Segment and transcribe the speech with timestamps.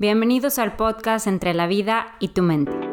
[0.00, 2.89] Bienvenidos al podcast Entre la vida y tu mente.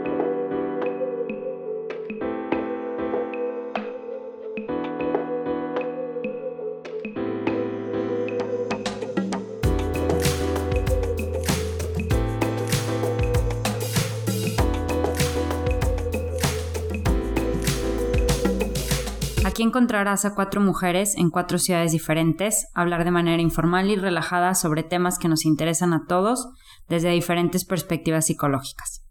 [19.57, 24.53] Aquí encontrarás a cuatro mujeres en cuatro ciudades diferentes, hablar de manera informal y relajada
[24.53, 26.47] sobre temas que nos interesan a todos
[26.87, 29.03] desde diferentes perspectivas psicológicas.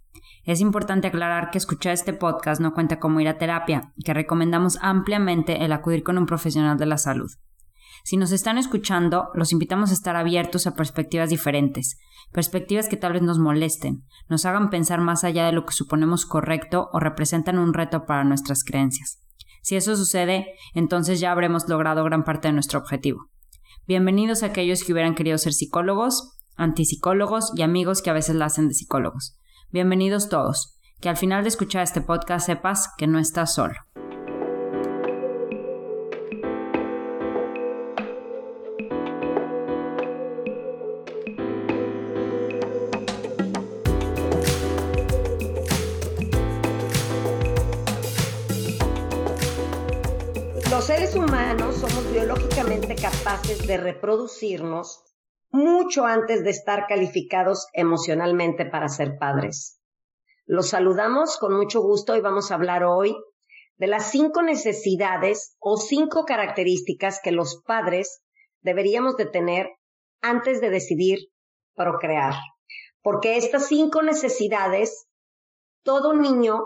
[0.45, 4.79] Es importante aclarar que escuchar este podcast no cuenta como ir a terapia, que recomendamos
[4.81, 7.33] ampliamente el acudir con un profesional de la salud.
[8.05, 11.99] Si nos están escuchando, los invitamos a estar abiertos a perspectivas diferentes,
[12.31, 16.25] perspectivas que tal vez nos molesten, nos hagan pensar más allá de lo que suponemos
[16.25, 19.26] correcto o representan un reto para nuestras creencias.
[19.67, 23.31] Si eso sucede, entonces ya habremos logrado gran parte de nuestro objetivo.
[23.89, 28.45] Bienvenidos a aquellos que hubieran querido ser psicólogos, antipsicólogos y amigos que a veces la
[28.45, 29.41] hacen de psicólogos.
[29.73, 30.79] Bienvenidos todos.
[31.01, 33.75] Que al final de escuchar este podcast sepas que no estás solo.
[52.97, 55.05] Capaces de reproducirnos
[55.51, 59.81] mucho antes de estar calificados emocionalmente para ser padres.
[60.47, 63.17] Los saludamos con mucho gusto y vamos a hablar hoy
[63.77, 68.23] de las cinco necesidades o cinco características que los padres
[68.63, 69.69] deberíamos de tener
[70.23, 71.19] antes de decidir
[71.75, 72.35] procrear.
[73.03, 75.07] Porque estas cinco necesidades,
[75.85, 76.65] todo niño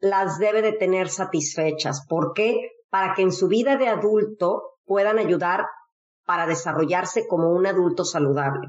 [0.00, 2.06] las debe de tener satisfechas.
[2.08, 2.70] ¿Por qué?
[2.90, 5.66] Para que en su vida de adulto puedan ayudar
[6.24, 8.68] para desarrollarse como un adulto saludable.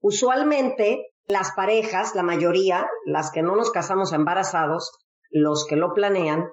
[0.00, 4.92] Usualmente, las parejas, la mayoría, las que no nos casamos embarazados,
[5.30, 6.46] los que lo planean,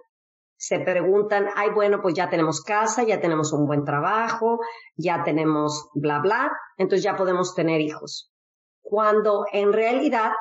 [0.55, 4.59] se preguntan, ay, bueno, pues ya tenemos casa, ya tenemos un buen trabajo,
[4.95, 8.31] ya tenemos bla, bla, entonces ya podemos tener hijos.
[8.81, 10.31] Cuando en realidad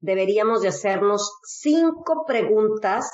[0.00, 3.10] deberíamos de hacernos cinco preguntas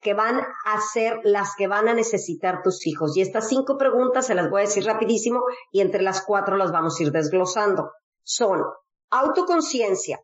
[0.00, 3.16] que van a ser las que van a necesitar tus hijos.
[3.16, 5.42] Y estas cinco preguntas se las voy a decir rapidísimo
[5.72, 7.90] y entre las cuatro las vamos a ir desglosando.
[8.22, 8.62] Son
[9.10, 10.20] autoconciencia,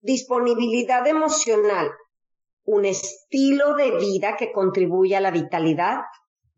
[0.00, 1.90] disponibilidad emocional,
[2.64, 6.00] un estilo de vida que contribuye a la vitalidad,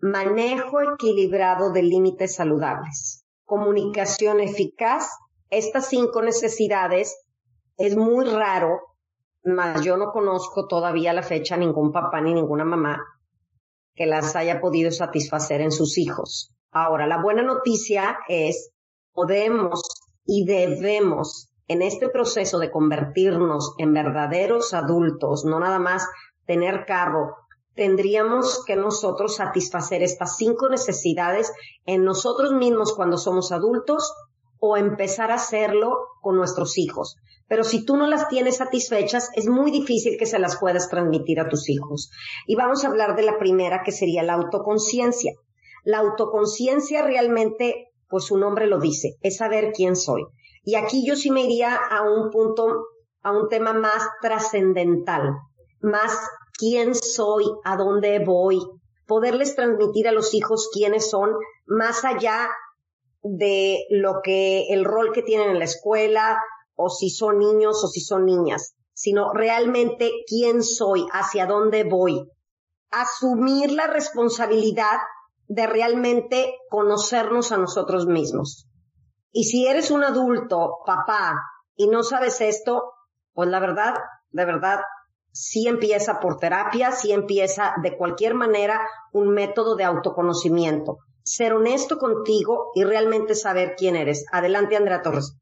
[0.01, 5.09] manejo equilibrado de límites saludables, comunicación eficaz.
[5.51, 7.17] Estas cinco necesidades
[7.77, 8.81] es muy raro
[9.49, 13.05] más yo no conozco todavía la fecha ningún papá ni ninguna mamá
[13.95, 16.55] que las haya podido satisfacer en sus hijos.
[16.71, 18.71] Ahora, la buena noticia es,
[19.13, 19.83] podemos
[20.25, 26.07] y debemos en este proceso de convertirnos en verdaderos adultos, no nada más
[26.47, 27.35] tener carro,
[27.75, 31.53] tendríamos que nosotros satisfacer estas cinco necesidades
[31.85, 34.13] en nosotros mismos cuando somos adultos
[34.61, 37.17] o empezar a hacerlo con nuestros hijos.
[37.49, 41.41] Pero si tú no las tienes satisfechas, es muy difícil que se las puedas transmitir
[41.41, 42.11] a tus hijos.
[42.47, 45.33] Y vamos a hablar de la primera, que sería la autoconciencia.
[45.85, 50.27] La autoconciencia realmente, pues su nombre lo dice, es saber quién soy.
[50.65, 52.89] Y aquí yo sí me iría a un punto,
[53.23, 55.33] a un tema más trascendental,
[55.81, 56.13] más
[56.59, 58.61] quién soy, a dónde voy,
[59.07, 61.31] poderles transmitir a los hijos quiénes son,
[61.67, 62.49] más allá
[63.23, 66.39] de lo que el rol que tienen en la escuela
[66.75, 72.29] o si son niños o si son niñas, sino realmente quién soy, hacia dónde voy.
[72.91, 74.99] Asumir la responsabilidad
[75.47, 78.69] de realmente conocernos a nosotros mismos.
[79.33, 81.35] Y si eres un adulto, papá,
[81.75, 82.93] y no sabes esto,
[83.33, 83.95] pues la verdad,
[84.31, 84.81] de verdad,
[85.33, 88.81] sí empieza por terapia, sí empieza de cualquier manera
[89.13, 90.99] un método de autoconocimiento
[91.29, 94.25] ser honesto contigo y realmente saber quién eres.
[94.33, 95.35] Adelante, Andrea Torres.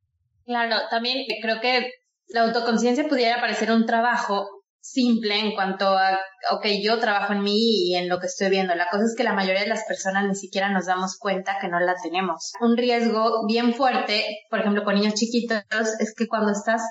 [0.45, 1.91] Claro, también creo que
[2.29, 4.47] la autoconciencia pudiera parecer un trabajo
[4.81, 6.19] simple en cuanto a,
[6.53, 8.75] ok, yo trabajo en mí y en lo que estoy viendo.
[8.75, 11.69] La cosa es que la mayoría de las personas ni siquiera nos damos cuenta que
[11.69, 12.53] no la tenemos.
[12.61, 15.65] Un riesgo bien fuerte, por ejemplo, con niños chiquitos,
[15.99, 16.83] es que cuando estás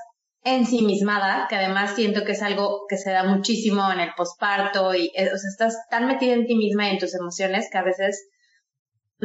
[0.44, 5.12] ensimismada, que además siento que es algo que se da muchísimo en el posparto y,
[5.16, 7.84] eh, o sea, estás tan metida en ti misma y en tus emociones que a
[7.84, 8.28] veces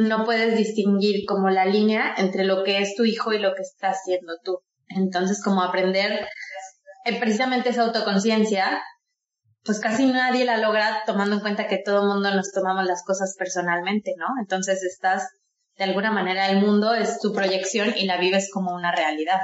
[0.07, 3.61] no puedes distinguir como la línea entre lo que es tu hijo y lo que
[3.61, 4.59] estás haciendo tú.
[4.87, 6.27] Entonces, como aprender
[7.05, 8.81] eh, precisamente esa autoconciencia,
[9.63, 13.03] pues casi nadie la logra tomando en cuenta que todo el mundo nos tomamos las
[13.03, 14.27] cosas personalmente, ¿no?
[14.39, 15.27] Entonces estás
[15.77, 19.39] de alguna manera el mundo es tu proyección y la vives como una realidad.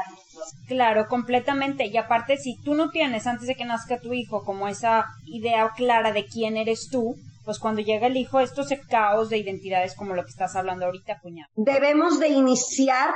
[0.67, 1.87] Claro, completamente.
[1.87, 5.71] Y aparte, si tú no tienes antes de que nazca tu hijo como esa idea
[5.75, 7.15] clara de quién eres tú,
[7.47, 10.85] pues cuando llega el hijo, esto se caos de identidades como lo que estás hablando
[10.85, 11.49] ahorita, cuñado.
[11.55, 13.15] Debemos de iniciar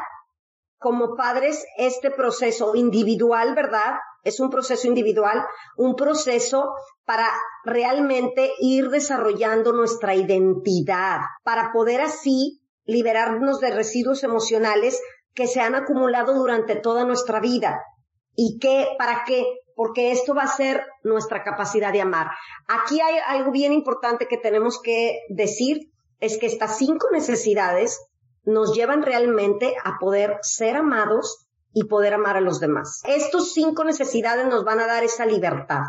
[0.77, 3.95] como padres este proceso individual, ¿verdad?
[4.23, 5.43] Es un proceso individual,
[5.75, 6.63] un proceso
[7.03, 7.27] para
[7.65, 14.97] realmente ir desarrollando nuestra identidad, para poder así liberarnos de residuos emocionales
[15.33, 17.81] que se han acumulado durante toda nuestra vida.
[18.33, 18.87] ¿Y qué?
[18.97, 19.43] ¿Para qué?
[19.75, 22.27] Porque esto va a ser nuestra capacidad de amar.
[22.67, 27.99] Aquí hay algo bien importante que tenemos que decir, es que estas cinco necesidades
[28.43, 33.01] nos llevan realmente a poder ser amados y poder amar a los demás.
[33.07, 35.83] Estos cinco necesidades nos van a dar esa libertad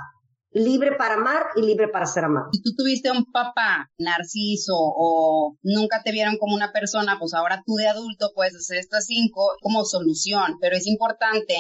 [0.52, 2.49] libre para amar y libre para ser amado.
[2.52, 7.62] Si tú tuviste un papá narciso o nunca te vieron como una persona, pues ahora
[7.67, 11.56] tú de adulto puedes hacer estas cinco como solución, pero es importante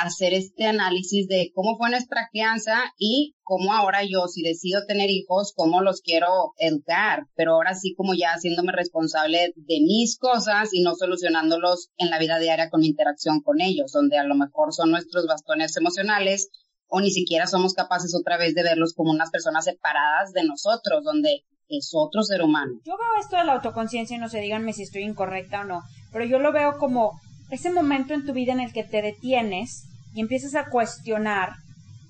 [0.00, 5.10] hacer este análisis de cómo fue nuestra crianza y cómo ahora yo, si decido tener
[5.10, 10.70] hijos, cómo los quiero educar, pero ahora sí como ya haciéndome responsable de mis cosas
[10.72, 14.72] y no solucionándolos en la vida diaria con interacción con ellos, donde a lo mejor
[14.72, 16.48] son nuestros bastones emocionales
[16.88, 21.04] o ni siquiera somos capaces otra vez de verlos como unas personas separadas de nosotros,
[21.04, 22.72] donde es otro ser humano.
[22.84, 25.82] Yo veo esto de la autoconciencia y no sé, díganme si estoy incorrecta o no,
[26.12, 27.12] pero yo lo veo como
[27.54, 29.84] ese momento en tu vida en el que te detienes
[30.14, 31.54] y empiezas a cuestionar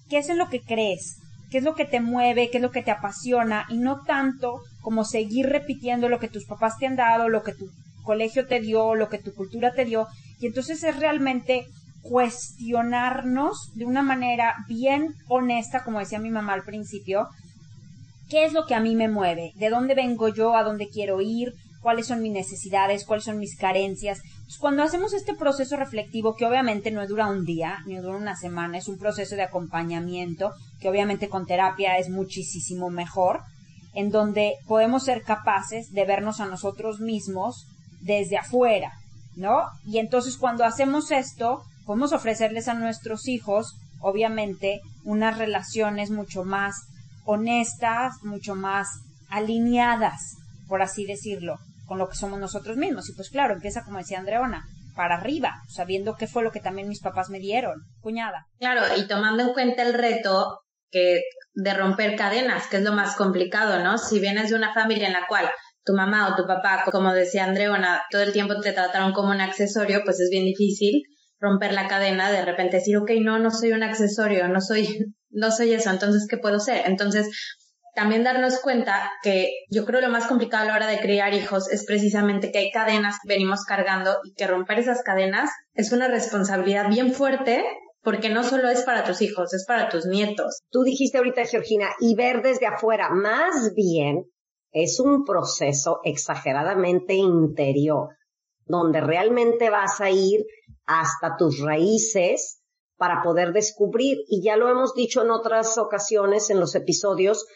[0.09, 1.17] qué es en lo que crees,
[1.51, 4.61] qué es lo que te mueve, qué es lo que te apasiona y no tanto
[4.81, 7.69] como seguir repitiendo lo que tus papás te han dado, lo que tu
[8.03, 10.07] colegio te dio, lo que tu cultura te dio.
[10.41, 11.67] Y entonces es realmente
[12.03, 17.29] cuestionarnos de una manera bien honesta, como decía mi mamá al principio,
[18.29, 21.21] qué es lo que a mí me mueve, de dónde vengo yo, a dónde quiero
[21.21, 21.53] ir,
[21.83, 24.23] cuáles son mis necesidades, cuáles son mis carencias.
[24.61, 28.79] Cuando hacemos este proceso reflectivo, que obviamente no dura un día, ni dura una semana,
[28.79, 33.41] es un proceso de acompañamiento, que obviamente con terapia es muchísimo mejor,
[33.95, 37.67] en donde podemos ser capaces de vernos a nosotros mismos
[38.01, 38.93] desde afuera,
[39.37, 39.65] ¿no?
[39.85, 46.77] Y entonces cuando hacemos esto, podemos ofrecerles a nuestros hijos, obviamente, unas relaciones mucho más
[47.25, 48.89] honestas, mucho más
[49.29, 50.37] alineadas,
[50.69, 53.09] por así decirlo, con lo que somos nosotros mismos.
[53.09, 54.65] Y pues claro, empieza como decía Andreona,
[54.95, 58.47] para arriba, sabiendo qué fue lo que también mis papás me dieron, cuñada.
[58.59, 61.23] Claro, y tomando en cuenta el reto que
[61.55, 63.99] de romper cadenas, que es lo más complicado, ¿no?
[63.99, 65.51] Si vienes de una familia en la cual
[65.85, 69.41] tu mamá o tu papá, como decía Andreona, todo el tiempo te trataron como un
[69.41, 71.03] accesorio, pues es bien difícil
[71.41, 75.51] romper la cadena, de repente decir, ok, no, no soy un accesorio, no soy, no
[75.51, 76.83] soy eso, entonces, ¿qué puedo ser?
[76.87, 77.29] Entonces,
[77.95, 81.71] también darnos cuenta que yo creo lo más complicado a la hora de criar hijos
[81.71, 86.09] es precisamente que hay cadenas que venimos cargando y que romper esas cadenas es una
[86.09, 87.65] responsabilidad bien fuerte
[88.03, 90.61] porque no solo es para tus hijos, es para tus nietos.
[90.71, 94.25] Tú dijiste ahorita, Georgina, y ver desde afuera, más bien
[94.73, 98.09] es un proceso exageradamente interior,
[98.65, 100.45] donde realmente vas a ir
[100.87, 102.63] hasta tus raíces
[102.97, 107.47] para poder descubrir, y ya lo hemos dicho en otras ocasiones en los episodios,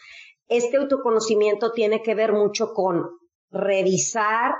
[0.47, 3.05] este autoconocimiento tiene que ver mucho con
[3.49, 4.55] revisar,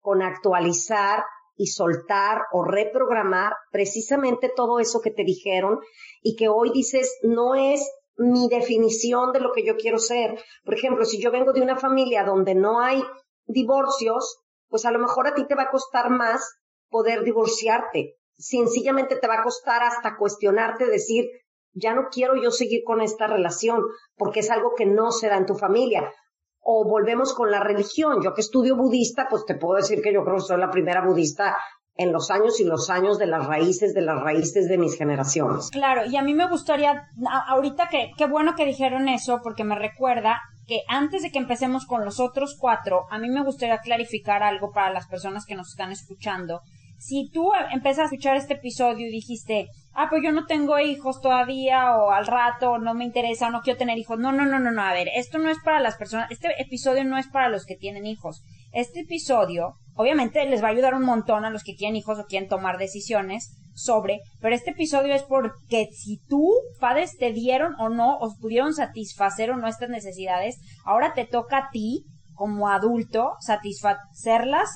[0.00, 1.22] con actualizar
[1.56, 5.80] y soltar o reprogramar precisamente todo eso que te dijeron
[6.22, 10.40] y que hoy dices no es mi definición de lo que yo quiero ser.
[10.64, 13.02] Por ejemplo, si yo vengo de una familia donde no hay
[13.46, 16.42] divorcios, pues a lo mejor a ti te va a costar más
[16.90, 18.16] poder divorciarte.
[18.36, 21.26] Sencillamente te va a costar hasta cuestionarte, decir,
[21.74, 23.82] ya no quiero yo seguir con esta relación
[24.16, 26.12] porque es algo que no se da en tu familia.
[26.60, 28.22] O volvemos con la religión.
[28.22, 31.06] Yo que estudio budista, pues te puedo decir que yo creo que soy la primera
[31.06, 31.56] budista
[31.98, 35.68] en los años y los años de las raíces, de las raíces de mis generaciones.
[35.70, 37.08] Claro, y a mí me gustaría,
[37.48, 41.86] ahorita que, qué bueno que dijeron eso, porque me recuerda que antes de que empecemos
[41.86, 45.70] con los otros cuatro, a mí me gustaría clarificar algo para las personas que nos
[45.70, 46.60] están escuchando.
[46.98, 51.20] Si tú empiezas a escuchar este episodio y dijiste, ah, pues yo no tengo hijos
[51.20, 54.16] todavía, o al rato, no me interesa, o no quiero tener hijos.
[54.16, 54.82] No, no, no, no, no.
[54.82, 57.74] A ver, esto no es para las personas, este episodio no es para los que
[57.74, 58.42] tienen hijos.
[58.72, 62.26] Este episodio, obviamente, les va a ayudar un montón a los que tienen hijos o
[62.26, 67.88] quieren tomar decisiones sobre, pero este episodio es porque si tú, padres, te dieron o
[67.88, 73.32] no, o pudieron satisfacer o no estas necesidades, ahora te toca a ti, como adulto,
[73.40, 74.68] satisfacerlas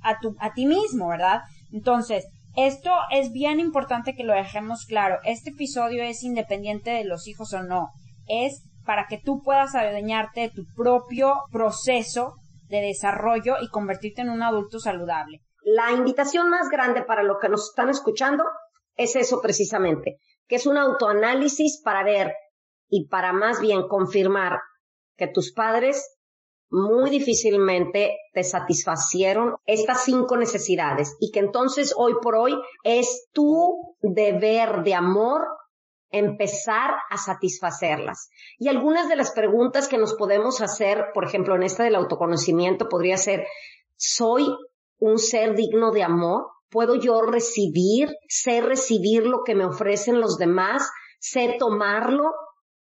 [0.00, 1.42] a, tu, a ti mismo, ¿verdad?
[1.72, 2.26] Entonces,
[2.56, 5.18] esto es bien importante que lo dejemos claro.
[5.24, 7.88] Este episodio es independiente de los hijos o no.
[8.26, 12.34] Es para que tú puedas adueñarte de tu propio proceso
[12.68, 15.40] de desarrollo y convertirte en un adulto saludable.
[15.62, 18.44] La invitación más grande para los que nos están escuchando
[18.96, 20.16] es eso precisamente,
[20.46, 22.34] que es un autoanálisis para ver
[22.88, 24.58] y para más bien confirmar
[25.16, 26.11] que tus padres
[26.72, 33.96] muy difícilmente te satisfacieron estas cinco necesidades y que entonces hoy por hoy es tu
[34.00, 35.42] deber de amor
[36.10, 38.30] empezar a satisfacerlas.
[38.58, 42.88] Y algunas de las preguntas que nos podemos hacer, por ejemplo, en esta del autoconocimiento,
[42.88, 43.46] podría ser,
[43.96, 44.46] ¿soy
[44.98, 46.46] un ser digno de amor?
[46.70, 50.88] ¿Puedo yo recibir, sé recibir lo que me ofrecen los demás?
[51.18, 52.32] ¿Sé tomarlo?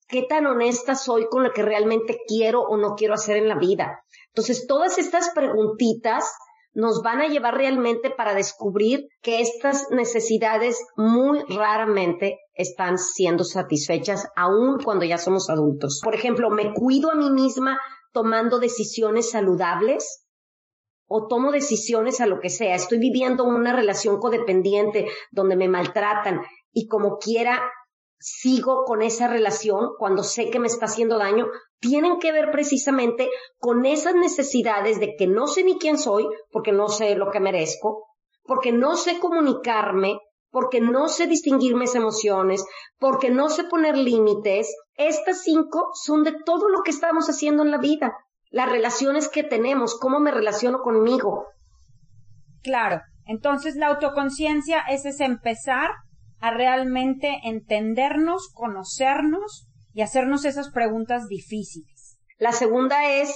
[0.08, 3.58] ¿Qué tan honesta soy con lo que realmente quiero o no quiero hacer en la
[3.58, 4.02] vida?
[4.28, 6.24] Entonces, todas estas preguntitas
[6.72, 14.28] nos van a llevar realmente para descubrir que estas necesidades muy raramente están siendo satisfechas
[14.34, 16.00] aún cuando ya somos adultos.
[16.02, 17.78] Por ejemplo, ¿me cuido a mí misma
[18.12, 20.24] tomando decisiones saludables?
[21.08, 22.74] o tomo decisiones a lo que sea.
[22.74, 27.62] Estoy viviendo una relación codependiente donde me maltratan y como quiera
[28.18, 31.46] sigo con esa relación cuando sé que me está haciendo daño,
[31.80, 36.72] tienen que ver precisamente con esas necesidades de que no sé ni quién soy, porque
[36.72, 38.06] no sé lo que merezco,
[38.42, 40.18] porque no sé comunicarme,
[40.50, 42.64] porque no sé distinguir mis emociones,
[42.98, 44.74] porque no sé poner límites.
[44.94, 48.16] Estas cinco son de todo lo que estamos haciendo en la vida,
[48.50, 51.46] las relaciones que tenemos, cómo me relaciono conmigo.
[52.62, 55.90] Claro, entonces la autoconciencia es, es empezar
[56.40, 62.18] a realmente entendernos, conocernos y hacernos esas preguntas difíciles.
[62.38, 63.34] La segunda es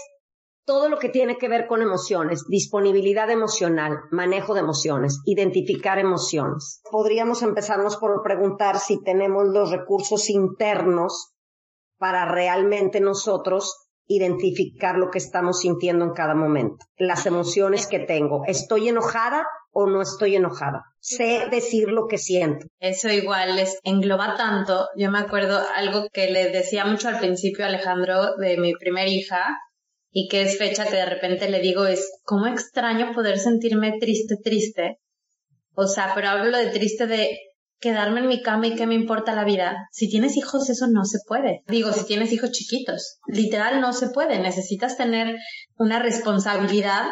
[0.64, 6.80] todo lo que tiene que ver con emociones, disponibilidad emocional, manejo de emociones, identificar emociones.
[6.90, 11.32] Podríamos empezarnos por preguntar si tenemos los recursos internos
[11.98, 18.42] para realmente nosotros identificar lo que estamos sintiendo en cada momento, las emociones que tengo.
[18.46, 20.84] ¿Estoy enojada o no estoy enojada?
[21.00, 22.66] Sé decir lo que siento.
[22.78, 24.88] Eso igual es engloba tanto.
[24.96, 29.08] Yo me acuerdo algo que le decía mucho al principio a Alejandro de mi primera
[29.08, 29.48] hija
[30.10, 34.36] y que es fecha que de repente le digo es cómo extraño poder sentirme triste,
[34.42, 34.98] triste.
[35.74, 37.38] O sea, pero hablo de triste de
[37.80, 39.88] quedarme en mi cama y qué me importa la vida.
[39.90, 41.62] Si tienes hijos, eso no se puede.
[41.66, 44.38] Digo, si tienes hijos chiquitos, literal no se puede.
[44.38, 45.36] Necesitas tener
[45.76, 47.06] una responsabilidad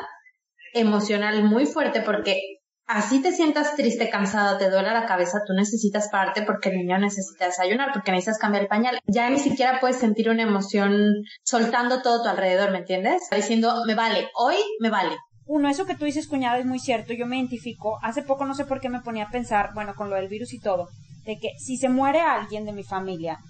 [0.75, 2.41] emocional muy fuerte porque
[2.87, 6.99] así te sientas triste, cansada, te duele la cabeza, tú necesitas pararte porque el niño
[6.99, 8.99] necesita desayunar, porque necesitas cambiar el pañal.
[9.07, 11.07] Ya ni siquiera puedes sentir una emoción
[11.45, 13.23] soltando todo tu alrededor, ¿me entiendes?
[13.35, 15.17] Diciendo, me vale, hoy me vale
[15.53, 17.13] uno, eso que tú dices, cuñada, es muy cierto.
[17.13, 17.99] Yo me identifico.
[18.05, 20.53] Hace poco no sé por qué me ponía a pensar, bueno, con lo del virus
[20.53, 20.87] y todo,
[21.25, 23.41] de que si se muere alguien de mi familia,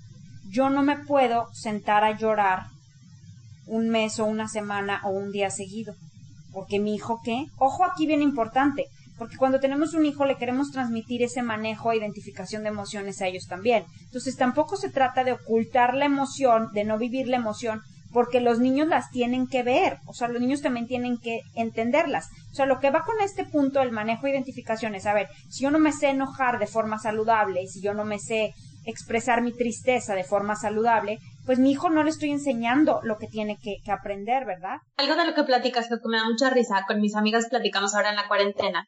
[0.51, 2.63] yo no me puedo sentar a llorar
[3.67, 5.95] un mes o una semana o un día seguido.
[6.53, 7.47] Porque mi hijo, ¿qué?
[7.59, 8.87] Ojo aquí bien importante.
[9.19, 13.27] Porque cuando tenemos un hijo le queremos transmitir ese manejo e identificación de emociones a
[13.27, 13.85] ellos también.
[14.05, 18.59] Entonces tampoco se trata de ocultar la emoción, de no vivir la emoción, porque los
[18.61, 22.29] niños las tienen que ver, o sea, los niños también tienen que entenderlas.
[22.51, 25.29] O sea, lo que va con este punto del manejo de identificación es, a ver,
[25.49, 28.55] si yo no me sé enojar de forma saludable, si yo no me sé
[28.91, 33.27] expresar mi tristeza de forma saludable, pues mi hijo no le estoy enseñando lo que
[33.27, 34.77] tiene que, aprender, ¿verdad?
[34.97, 38.11] Algo de lo que platicas que me da mucha risa, con mis amigas platicamos ahora
[38.11, 38.87] en la cuarentena,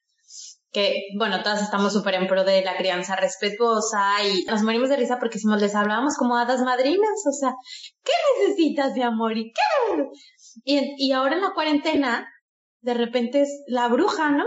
[0.70, 4.96] que, bueno, todas estamos súper en pro de la crianza respetuosa y nos morimos de
[4.96, 7.54] risa porque si les hablábamos como hadas madrinas, o sea,
[8.02, 10.04] ¿qué necesitas de amor y qué?
[10.64, 12.26] Y, y ahora en la cuarentena,
[12.80, 14.44] de repente es la bruja, ¿no?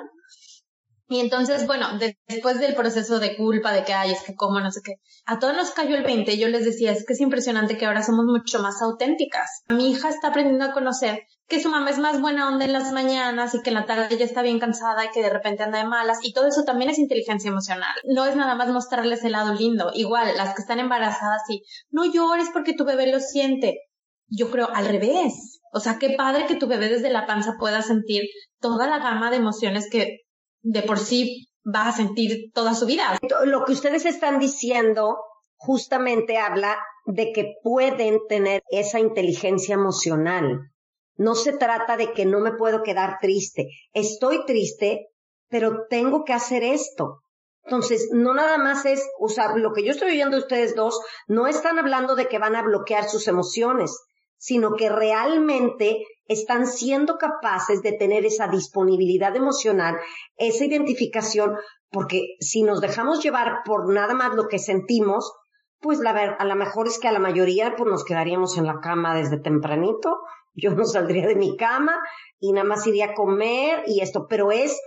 [1.07, 1.87] Y entonces, bueno,
[2.27, 4.93] después del proceso de culpa, de que, ay, es que cómo, no sé qué,
[5.25, 6.37] a todos nos cayó el 20.
[6.37, 9.63] Yo les decía, es que es impresionante que ahora somos mucho más auténticas.
[9.69, 12.91] Mi hija está aprendiendo a conocer que su mamá es más buena onda en las
[12.91, 15.77] mañanas y que en la tarde ya está bien cansada y que de repente anda
[15.77, 16.17] de malas.
[16.23, 17.93] Y todo eso también es inteligencia emocional.
[18.05, 19.91] No es nada más mostrarles el lado lindo.
[19.93, 23.79] Igual, las que están embarazadas y no llores porque tu bebé lo siente.
[24.27, 25.61] Yo creo al revés.
[25.71, 28.23] O sea, qué padre que tu bebé desde la panza pueda sentir
[28.59, 30.24] toda la gama de emociones que
[30.65, 33.17] de por sí va a sentir toda su vida.
[33.45, 35.17] Lo que ustedes están diciendo
[35.57, 40.71] justamente habla de que pueden tener esa inteligencia emocional.
[41.17, 43.69] No se trata de que no me puedo quedar triste.
[43.93, 45.07] Estoy triste,
[45.47, 47.21] pero tengo que hacer esto.
[47.63, 50.99] Entonces, no nada más es, o sea, lo que yo estoy oyendo de ustedes dos,
[51.27, 53.97] no están hablando de que van a bloquear sus emociones,
[54.37, 59.97] sino que realmente están siendo capaces de tener esa disponibilidad emocional,
[60.37, 61.55] esa identificación,
[61.91, 65.31] porque si nos dejamos llevar por nada más lo que sentimos,
[65.79, 68.79] pues la, a lo mejor es que a la mayoría pues nos quedaríamos en la
[68.81, 70.17] cama desde tempranito
[70.55, 71.99] yo no saldría de mi cama
[72.39, 74.79] y nada más iría a comer y esto, pero es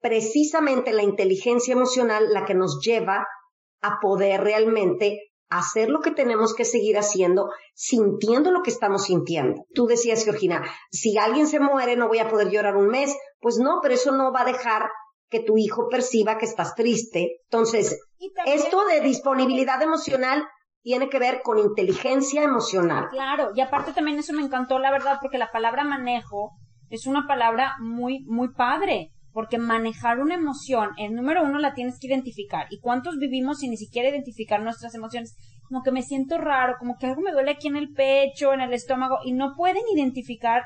[0.00, 3.26] precisamente la inteligencia emocional la que nos lleva
[3.82, 9.64] a poder realmente hacer lo que tenemos que seguir haciendo, sintiendo lo que estamos sintiendo.
[9.74, 13.14] Tú decías, Georgina, si alguien se muere no voy a poder llorar un mes.
[13.40, 14.88] Pues no, pero eso no va a dejar
[15.28, 17.40] que tu hijo perciba que estás triste.
[17.44, 17.98] Entonces,
[18.46, 20.44] esto de disponibilidad emocional
[20.82, 23.08] tiene que ver con inteligencia emocional.
[23.10, 26.52] Claro, y aparte también eso me encantó, la verdad, porque la palabra manejo
[26.90, 31.98] es una palabra muy, muy padre porque manejar una emoción, el número uno la tienes
[31.98, 32.66] que identificar.
[32.70, 35.36] ¿Y cuántos vivimos sin ni siquiera identificar nuestras emociones?
[35.68, 38.60] Como que me siento raro, como que algo me duele aquí en el pecho, en
[38.60, 40.62] el estómago, y no pueden identificar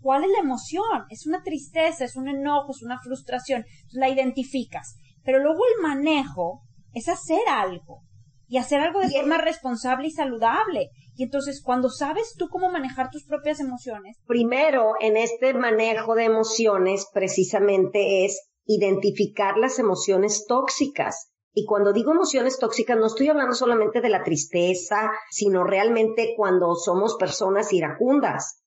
[0.00, 1.04] cuál es la emoción.
[1.10, 3.64] Es una tristeza, es un enojo, es una frustración.
[3.92, 4.96] la identificas.
[5.22, 6.62] Pero luego el manejo
[6.94, 8.02] es hacer algo
[8.46, 10.90] y hacer algo de forma responsable y saludable.
[11.18, 14.16] Y entonces, cuando sabes tú cómo manejar tus propias emociones.
[14.24, 21.32] Primero, en este manejo de emociones, precisamente es identificar las emociones tóxicas.
[21.52, 26.76] Y cuando digo emociones tóxicas, no estoy hablando solamente de la tristeza, sino realmente cuando
[26.76, 28.62] somos personas iracundas,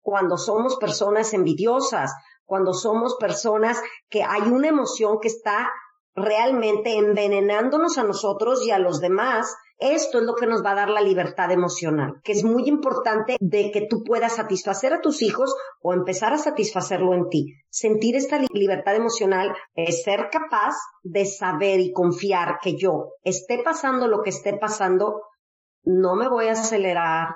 [0.00, 2.12] cuando somos personas envidiosas,
[2.44, 5.70] cuando somos personas que hay una emoción que está
[6.16, 10.76] realmente envenenándonos a nosotros y a los demás, esto es lo que nos va a
[10.76, 15.22] dar la libertad emocional, que es muy importante de que tú puedas satisfacer a tus
[15.22, 17.54] hijos o empezar a satisfacerlo en ti.
[17.68, 24.06] Sentir esta libertad emocional es ser capaz de saber y confiar que yo esté pasando
[24.06, 25.22] lo que esté pasando,
[25.84, 27.34] no me voy a acelerar,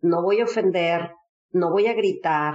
[0.00, 1.12] no voy a ofender,
[1.50, 2.54] no voy a gritar,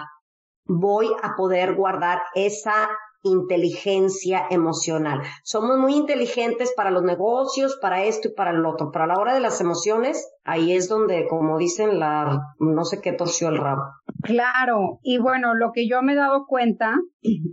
[0.66, 2.90] voy a poder guardar esa
[3.24, 5.22] inteligencia emocional.
[5.44, 9.20] Somos muy inteligentes para los negocios, para esto y para el otro, pero a la
[9.20, 13.58] hora de las emociones, ahí es donde, como dicen, la no sé qué torció el
[13.58, 13.84] rabo.
[14.24, 16.96] Claro, y bueno, lo que yo me he dado cuenta,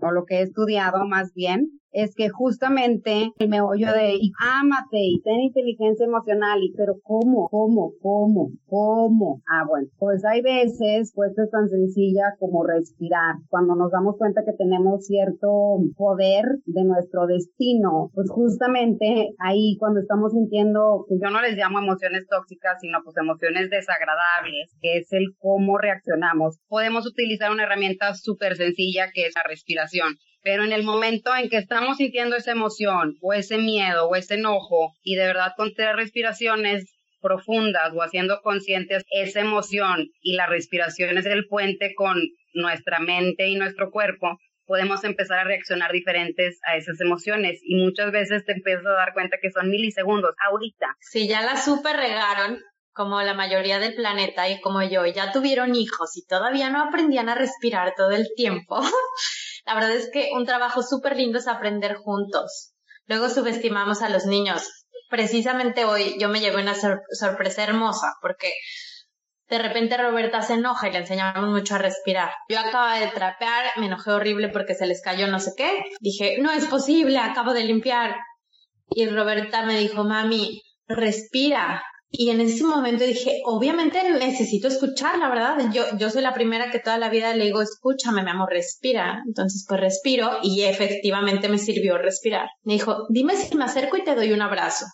[0.02, 5.20] o lo que he estudiado más bien, es que justamente el meollo de ámate y
[5.22, 7.48] ten inteligencia emocional, y pero ¿cómo?
[7.48, 7.92] ¿Cómo?
[8.00, 8.50] ¿Cómo?
[8.66, 9.42] ¿Cómo?
[9.48, 13.34] Ah, bueno, pues hay veces, pues es tan sencilla como respirar.
[13.48, 20.00] Cuando nos damos cuenta que tenemos cierto poder de nuestro destino, pues justamente ahí cuando
[20.00, 25.12] estamos sintiendo, que yo no les llamo emociones tóxicas, sino pues emociones desagradables, que es
[25.12, 30.14] el cómo reaccionamos, podemos utilizar una herramienta súper sencilla que es la respiración.
[30.42, 34.34] Pero en el momento en que estamos sintiendo esa emoción o ese miedo o ese
[34.34, 40.46] enojo y de verdad con tres respiraciones profundas o haciendo conscientes esa emoción y la
[40.46, 42.20] respiración es el puente con
[42.54, 48.12] nuestra mente y nuestro cuerpo, podemos empezar a reaccionar diferentes a esas emociones y muchas
[48.12, 50.96] veces te empiezas a dar cuenta que son milisegundos ahorita.
[51.00, 52.60] Si ya la super regaron,
[52.98, 57.28] como la mayoría del planeta y como yo, ya tuvieron hijos y todavía no aprendían
[57.28, 58.80] a respirar todo el tiempo,
[59.68, 62.72] La verdad es que un trabajo súper lindo es aprender juntos.
[63.06, 64.66] Luego subestimamos a los niños.
[65.10, 68.50] Precisamente hoy yo me llevé una sorpresa hermosa porque
[69.50, 72.30] de repente Roberta se enoja y le enseñamos mucho a respirar.
[72.48, 75.84] Yo acabo de trapear, me enojé horrible porque se les cayó no sé qué.
[76.00, 78.16] Dije, no es posible, acabo de limpiar.
[78.88, 85.28] Y Roberta me dijo, mami, respira, y en ese momento dije, obviamente necesito escuchar, la
[85.28, 85.58] verdad.
[85.72, 89.22] Yo, yo soy la primera que toda la vida le digo, escúchame, mi amor, respira.
[89.26, 92.48] Entonces, pues respiro y efectivamente me sirvió respirar.
[92.62, 94.86] Me dijo, dime si me acerco y te doy un abrazo.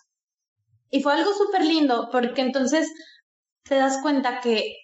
[0.91, 2.91] Y fue algo súper lindo porque entonces
[3.63, 4.75] te das cuenta que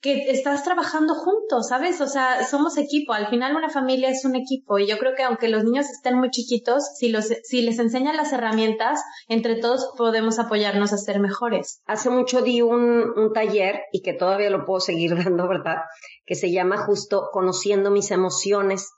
[0.00, 2.00] que estás trabajando juntos, ¿sabes?
[2.00, 3.12] O sea, somos equipo.
[3.12, 6.18] Al final una familia es un equipo y yo creo que aunque los niños estén
[6.18, 11.18] muy chiquitos, si, los, si les enseñan las herramientas, entre todos podemos apoyarnos a ser
[11.18, 11.80] mejores.
[11.86, 15.78] Hace mucho di un, un taller y que todavía lo puedo seguir dando, ¿verdad?
[16.24, 18.90] Que se llama justo Conociendo mis emociones.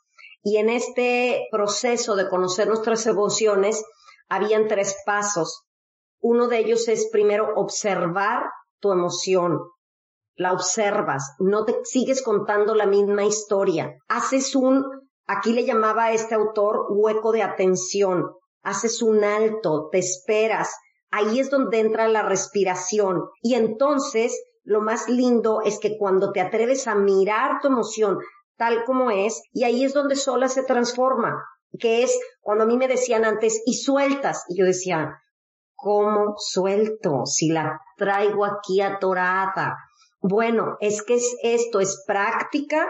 [0.42, 3.84] Y en este proceso de conocer nuestras emociones,
[4.28, 5.64] habían tres pasos.
[6.20, 8.42] Uno de ellos es primero observar
[8.80, 9.58] tu emoción,
[10.38, 14.84] la observas, no te sigues contando la misma historia, haces un,
[15.26, 18.24] aquí le llamaba a este autor hueco de atención,
[18.62, 20.74] haces un alto, te esperas,
[21.10, 23.24] ahí es donde entra la respiración.
[23.42, 28.18] Y entonces lo más lindo es que cuando te atreves a mirar tu emoción
[28.56, 31.44] tal como es, y ahí es donde sola se transforma,
[31.78, 35.16] que es cuando a mí me decían antes, y sueltas, y yo decía,
[35.76, 39.76] ¿cómo suelto si la traigo aquí atorada?
[40.20, 42.86] Bueno, es que es esto, es práctica,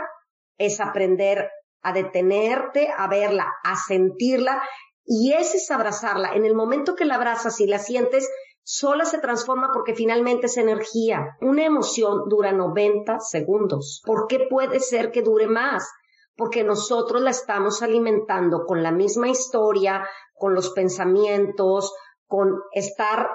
[0.57, 1.51] es aprender
[1.83, 4.63] a detenerte, a verla, a sentirla
[5.05, 6.35] y ese es abrazarla.
[6.35, 8.29] En el momento que la abrazas y la sientes,
[8.63, 11.37] sola se transforma porque finalmente es energía.
[11.41, 14.03] Una emoción dura 90 segundos.
[14.05, 15.89] ¿Por qué puede ser que dure más?
[16.37, 21.95] Porque nosotros la estamos alimentando con la misma historia, con los pensamientos,
[22.27, 23.31] con estar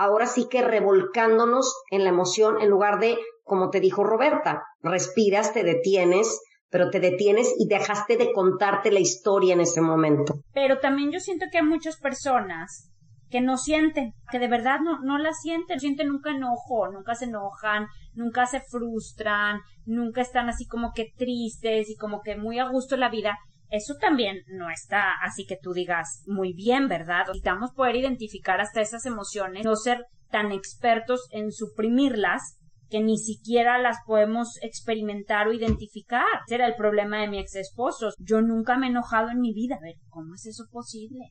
[0.00, 5.52] ahora sí que revolcándonos en la emoción en lugar de, como te dijo Roberta, respiras,
[5.52, 10.40] te detienes, pero te detienes y dejaste de contarte la historia en ese momento.
[10.54, 12.90] Pero también yo siento que hay muchas personas
[13.28, 17.26] que no sienten, que de verdad no, no la sienten, sienten nunca enojo, nunca se
[17.26, 22.68] enojan, nunca se frustran, nunca están así como que tristes y como que muy a
[22.70, 23.36] gusto la vida.
[23.70, 27.26] Eso también no está así que tú digas muy bien, ¿verdad?
[27.26, 33.78] Necesitamos poder identificar hasta esas emociones, no ser tan expertos en suprimirlas que ni siquiera
[33.78, 36.24] las podemos experimentar o identificar.
[36.46, 38.10] Ese era el problema de mi ex esposo.
[38.18, 39.76] Yo nunca me he enojado en mi vida.
[39.76, 41.30] A ver, ¿cómo es eso posible?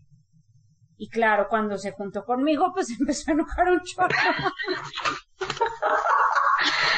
[0.95, 4.15] Y claro, cuando se juntó conmigo, pues empezó a enojar un chorro.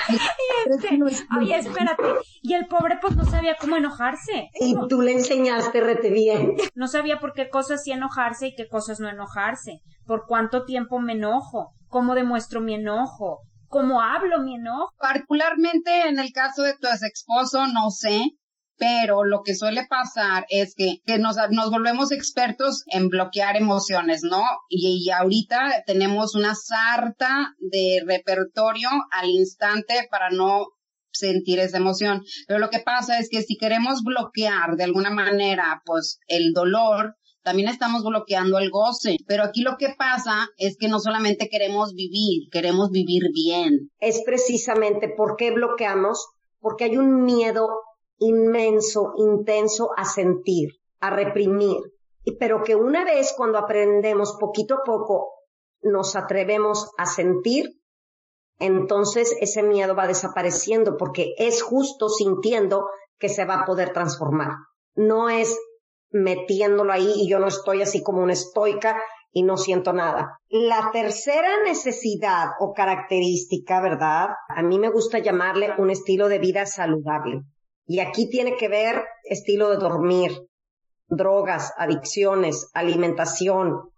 [0.09, 0.15] y
[0.71, 2.03] este, ay, espérate.
[2.41, 4.49] Y el pobre pues no sabía cómo enojarse.
[4.59, 6.55] Y tú le enseñaste rete bien.
[6.75, 9.79] No sabía por qué cosas sí enojarse y qué cosas no enojarse.
[10.05, 11.73] Por cuánto tiempo me enojo.
[11.87, 13.39] Cómo demuestro mi enojo.
[13.67, 14.89] Cómo hablo mi enojo.
[14.97, 18.31] Particularmente en el caso de tu ex esposo, no sé
[18.81, 21.35] pero lo que suele pasar es que, nos,
[21.69, 24.41] volvemos expertos en bloquear emociones, ¿no?
[24.69, 30.65] Y, y, ahorita tenemos una sarta de repertorio al instante para no
[31.11, 32.23] sentir esa emoción.
[32.47, 37.17] Pero lo que pasa es que si queremos bloquear de alguna manera, pues el dolor,
[37.43, 39.17] también estamos bloqueando el goce.
[39.27, 43.91] Pero aquí lo que pasa es que no solamente queremos vivir, queremos vivir bien.
[43.99, 47.67] Es precisamente por qué bloqueamos, porque hay un miedo
[48.21, 50.69] inmenso, intenso a sentir,
[51.01, 51.77] a reprimir,
[52.39, 55.33] pero que una vez cuando aprendemos poquito a poco
[55.81, 57.65] nos atrevemos a sentir,
[58.59, 62.85] entonces ese miedo va desapareciendo porque es justo sintiendo
[63.17, 64.51] que se va a poder transformar.
[64.93, 65.57] No es
[66.11, 70.37] metiéndolo ahí y yo no estoy así como una estoica y no siento nada.
[70.49, 74.29] La tercera necesidad o característica, ¿verdad?
[74.49, 77.41] A mí me gusta llamarle un estilo de vida saludable.
[77.85, 80.31] Y aquí tiene que ver estilo de dormir,
[81.07, 83.91] drogas, adicciones, alimentación,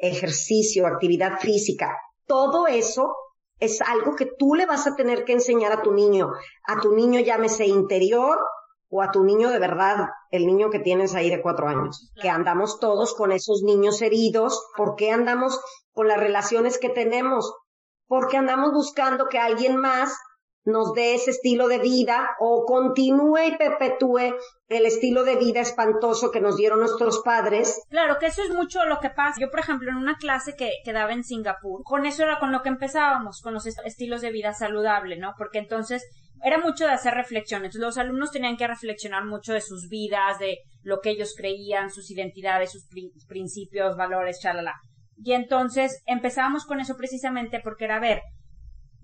[0.00, 1.96] ejercicio, actividad física.
[2.26, 3.14] Todo eso
[3.58, 6.30] es algo que tú le vas a tener que enseñar a tu niño.
[6.66, 8.38] A tu niño llámese interior
[8.90, 12.12] o a tu niño de verdad, el niño que tienes ahí de cuatro años.
[12.20, 14.62] Que andamos todos con esos niños heridos.
[14.76, 15.60] ¿Por qué andamos
[15.92, 17.52] con las relaciones que tenemos?
[18.06, 20.16] Porque andamos buscando que alguien más
[20.68, 24.36] nos dé ese estilo de vida o continúe y perpetúe
[24.68, 27.82] el estilo de vida espantoso que nos dieron nuestros padres.
[27.88, 29.40] Claro, que eso es mucho lo que pasa.
[29.40, 32.52] Yo, por ejemplo, en una clase que, que daba en Singapur, con eso era con
[32.52, 35.32] lo que empezábamos, con los estilos de vida saludable, ¿no?
[35.38, 36.04] Porque entonces
[36.44, 37.74] era mucho de hacer reflexiones.
[37.74, 42.10] Los alumnos tenían que reflexionar mucho de sus vidas, de lo que ellos creían, sus
[42.10, 42.86] identidades, sus
[43.26, 44.74] principios, valores, chalala.
[45.16, 48.20] Y entonces empezábamos con eso precisamente porque era, ver,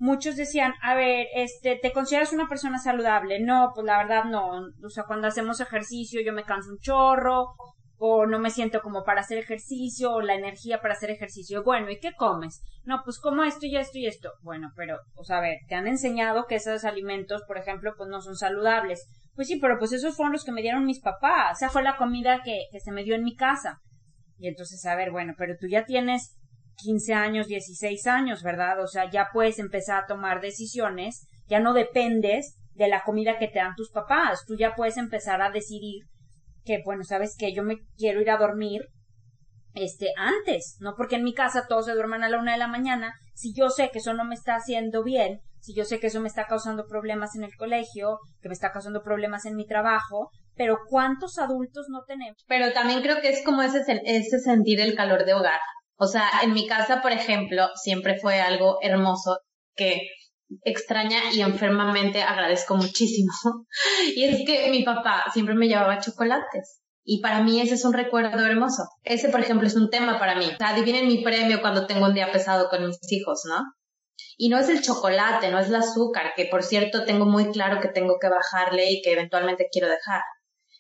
[0.05, 3.41] muchos decían, a ver, este, ¿te consideras una persona saludable?
[3.41, 4.67] No, pues la verdad no.
[4.85, 7.55] O sea, cuando hacemos ejercicio yo me canso un chorro,
[7.97, 11.65] o no me siento como para hacer ejercicio, o la energía para hacer ejercicio.
[11.65, 12.61] Bueno, ¿y qué comes?
[12.85, 14.31] No, pues como esto y esto y esto.
[14.43, 18.11] Bueno, pero, o sea, a ver, te han enseñado que esos alimentos, por ejemplo, pues
[18.11, 19.07] no son saludables.
[19.35, 21.57] Pues sí, pero pues esos fueron los que me dieron mis papás.
[21.57, 23.79] O sea, fue la comida que, que se me dio en mi casa.
[24.37, 26.37] Y entonces, a ver, bueno, pero tú ya tienes
[26.77, 28.81] 15 años, 16 años, ¿verdad?
[28.81, 33.49] O sea, ya puedes empezar a tomar decisiones, ya no dependes de la comida que
[33.49, 36.03] te dan tus papás, tú ya puedes empezar a decidir
[36.65, 38.83] que, bueno, sabes que yo me quiero ir a dormir
[39.75, 42.69] este antes, no porque en mi casa todos se duerman a la una de la
[42.69, 46.09] mañana, si yo sé que eso no me está haciendo bien, si yo sé que
[46.09, 49.67] eso me está causando problemas en el colegio, que me está causando problemas en mi
[49.67, 52.37] trabajo, pero ¿cuántos adultos no tenemos?
[52.47, 55.61] Pero también creo que es como ese, ese sentir el calor de hogar.
[55.97, 59.39] O sea, en mi casa, por ejemplo, siempre fue algo hermoso
[59.77, 60.09] que
[60.63, 63.33] extraña y enfermamente agradezco muchísimo.
[64.17, 66.81] Y es que mi papá siempre me llevaba chocolates.
[67.05, 68.85] Y para mí ese es un recuerdo hermoso.
[69.03, 70.47] Ese, por ejemplo, es un tema para mí.
[70.47, 73.63] O sea, adivinen mi premio cuando tengo un día pesado con mis hijos, ¿no?
[74.37, 77.81] Y no es el chocolate, no es el azúcar, que por cierto tengo muy claro
[77.81, 80.23] que tengo que bajarle y que eventualmente quiero dejar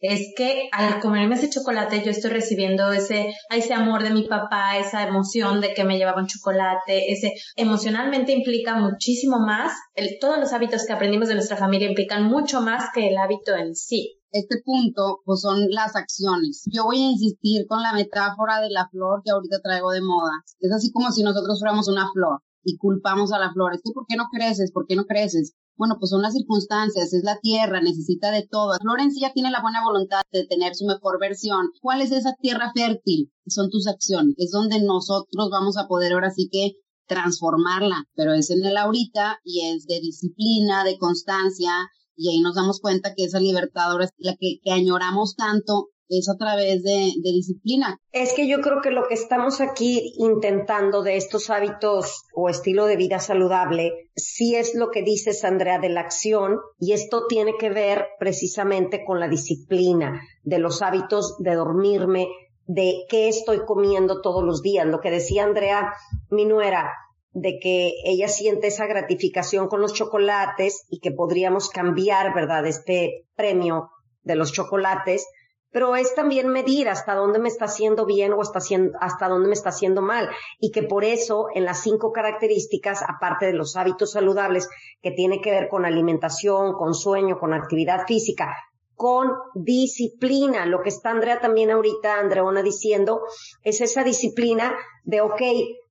[0.06, 4.76] es que al comerme ese chocolate yo estoy recibiendo ese, ese amor de mi papá,
[4.76, 9.72] esa emoción de que me llevaba un chocolate, ese emocionalmente implica muchísimo más,
[10.20, 13.74] todos los hábitos que aprendimos de nuestra familia implican mucho más que el hábito en
[13.74, 14.20] sí.
[14.30, 16.64] este punto, pues son las acciones.
[16.70, 20.32] Yo voy a insistir con la metáfora de la flor que ahorita traigo de moda.
[20.60, 23.72] Es así como si nosotros fuéramos una flor y culpamos a la flor.
[23.82, 24.70] Que, ¿por qué no creces?
[24.70, 25.54] ¿Por qué no creces?
[25.76, 28.72] Bueno, pues son las circunstancias, es la tierra, necesita de todo.
[28.72, 31.66] La flor en sí ya tiene la buena voluntad de tener su mejor versión.
[31.80, 33.32] ¿Cuál es esa tierra fértil?
[33.48, 34.34] Son tus acciones.
[34.38, 36.74] Es donde nosotros vamos a poder ahora sí que
[37.06, 41.72] transformarla, pero es en el ahorita y es de disciplina, de constancia,
[42.16, 45.88] y ahí nos damos cuenta que esa libertad ahora es la que, que añoramos tanto
[46.08, 47.98] es a través de, disciplina.
[48.12, 52.86] Es que yo creo que lo que estamos aquí intentando de estos hábitos o estilo
[52.86, 57.54] de vida saludable, sí es lo que dices, Andrea, de la acción, y esto tiene
[57.58, 62.28] que ver precisamente con la disciplina, de los hábitos de dormirme,
[62.66, 64.86] de qué estoy comiendo todos los días.
[64.86, 65.92] Lo que decía Andrea,
[66.30, 66.92] mi nuera,
[67.32, 73.26] de que ella siente esa gratificación con los chocolates y que podríamos cambiar, ¿verdad?, este
[73.34, 73.90] premio
[74.22, 75.26] de los chocolates,
[75.74, 78.60] pero es también medir hasta dónde me está haciendo bien o hasta,
[79.00, 80.30] hasta dónde me está haciendo mal.
[80.60, 84.68] Y que por eso en las cinco características, aparte de los hábitos saludables
[85.02, 88.54] que tiene que ver con alimentación, con sueño, con actividad física,
[88.94, 90.64] con disciplina.
[90.64, 93.22] Lo que está Andrea también ahorita, Andreona diciendo,
[93.64, 95.42] es esa disciplina de, ok,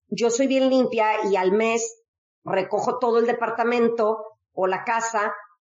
[0.08, 2.06] yo soy bien limpia y al mes
[2.46, 4.18] recojo todo el departamento
[4.54, 5.34] o la casa,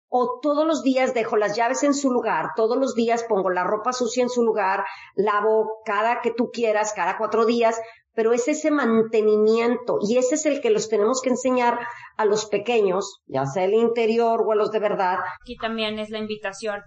[0.08, 3.64] o todos los días dejo las llaves en su lugar, todos los días pongo la
[3.64, 7.80] ropa sucia en su lugar, lavo cada que tú quieras, cada cuatro días,
[8.14, 11.78] pero es ese mantenimiento y ese es el que los tenemos que enseñar
[12.16, 15.18] a los pequeños, ya sea el interior o a los de verdad.
[15.42, 16.80] Aquí también es la invitación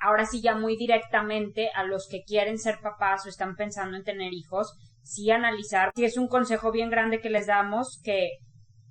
[0.00, 4.04] ahora sí ya muy directamente a los que quieren ser papás o están pensando en
[4.04, 5.90] tener hijos, sí analizar.
[5.94, 8.30] Si es un consejo bien grande que les damos, que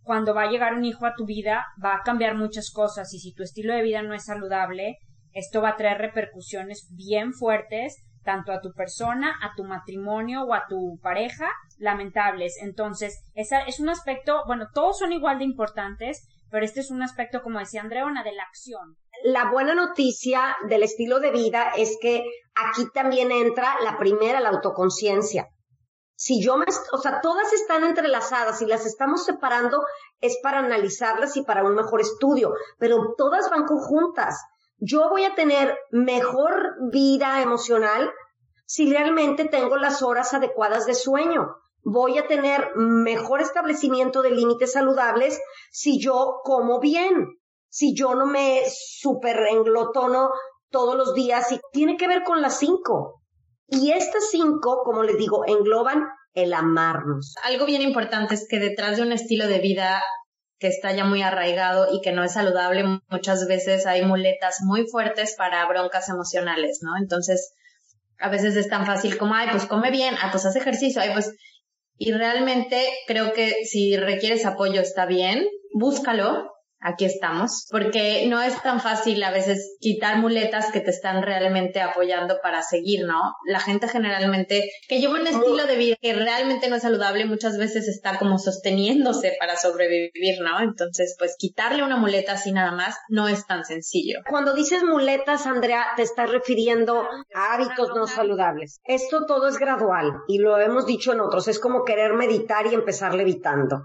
[0.06, 3.20] cuando va a llegar un hijo a tu vida va a cambiar muchas cosas y
[3.20, 5.00] si tu estilo de vida no es saludable,
[5.34, 10.54] esto va a traer repercusiones bien fuertes tanto a tu persona, a tu matrimonio o
[10.54, 12.58] a tu pareja, lamentables.
[12.62, 17.04] Entonces, esa es un aspecto, bueno, todos son igual de importantes, pero este es un
[17.04, 18.98] aspecto, como decía Andreona, de la acción.
[19.24, 22.24] La buena noticia del estilo de vida es que
[22.56, 25.48] aquí también entra la primera, la autoconciencia.
[26.16, 29.84] Si yo me, o sea, todas están entrelazadas y las estamos separando
[30.22, 34.42] es para analizarlas y para un mejor estudio, pero todas van conjuntas.
[34.78, 38.12] Yo voy a tener mejor vida emocional
[38.66, 44.74] si realmente tengo las horas adecuadas de sueño voy a tener mejor establecimiento de límites
[44.74, 45.40] saludables
[45.72, 50.32] si yo como bien, si yo no me super englotono
[50.72, 53.22] todos los días y tiene que ver con las cinco.
[53.68, 57.36] Y estas cinco, como les digo, engloban el amarnos.
[57.44, 60.04] Algo bien importante es que detrás de un estilo de vida
[60.60, 64.88] que está ya muy arraigado y que no es saludable, muchas veces hay muletas muy
[64.88, 66.92] fuertes para broncas emocionales, ¿no?
[66.98, 67.54] Entonces,
[68.20, 71.10] a veces es tan fácil como, ay, pues come bien, ah, pues haz ejercicio, ay,
[71.14, 71.34] pues
[71.98, 76.52] y realmente creo que si requieres apoyo está bien, búscalo,
[76.86, 81.82] aquí estamos, porque no es tan fácil a veces quitar muletas que te están realmente
[81.82, 83.34] apoyando para seguir, ¿no?
[83.46, 87.58] La gente generalmente que lleva un estilo de vida que realmente no es saludable muchas
[87.58, 90.60] veces está como sosteniéndose para sobrevivir, ¿no?
[90.60, 94.20] Entonces, pues quitarle una muleta así nada más no es tan sencillo.
[94.30, 98.80] Cuando dices muletas, Andrea, te estás refiriendo a hábitos no saludables.
[98.84, 102.76] Esto todo es gradual y lo hemos dicho en otros, es como querer meditar y
[102.76, 103.82] empezar levitando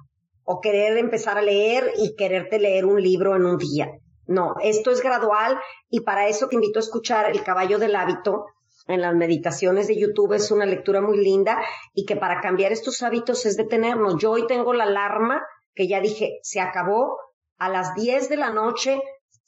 [0.53, 3.89] o querer empezar a leer y quererte leer un libro en un día.
[4.27, 8.47] No, esto es gradual y para eso te invito a escuchar El caballo del hábito
[8.89, 10.33] en las meditaciones de YouTube.
[10.33, 11.63] Es una lectura muy linda
[11.95, 14.17] y que para cambiar estos hábitos es detenernos.
[14.21, 15.41] Yo hoy tengo la alarma
[15.73, 17.17] que ya dije, se acabó
[17.59, 19.01] a las 10 de la noche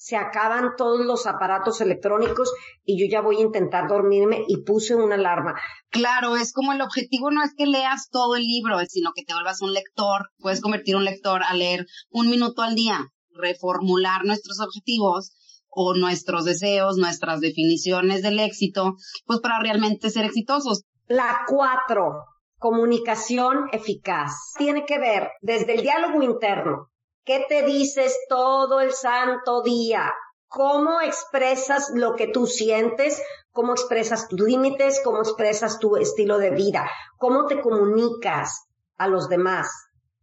[0.03, 2.53] se acaban todos los aparatos electrónicos
[2.85, 5.55] y yo ya voy a intentar dormirme y puse una alarma.
[5.91, 9.33] Claro, es como el objetivo no es que leas todo el libro, sino que te
[9.33, 10.31] vuelvas un lector.
[10.39, 12.99] Puedes convertir un lector a leer un minuto al día,
[13.31, 15.37] reformular nuestros objetivos
[15.69, 20.83] o nuestros deseos, nuestras definiciones del éxito, pues para realmente ser exitosos.
[21.07, 22.25] La cuatro,
[22.59, 24.33] comunicación eficaz.
[24.59, 26.89] Tiene que ver desde el diálogo interno,
[27.25, 30.13] ¿Qué te dices todo el santo día?
[30.49, 33.23] ¿Cómo expresas lo que tú sientes?
[33.53, 35.01] ¿Cómo expresas tus límites?
[35.05, 36.91] ¿Cómo expresas tu estilo de vida?
[37.19, 38.67] ¿Cómo te comunicas
[38.99, 39.71] a los demás?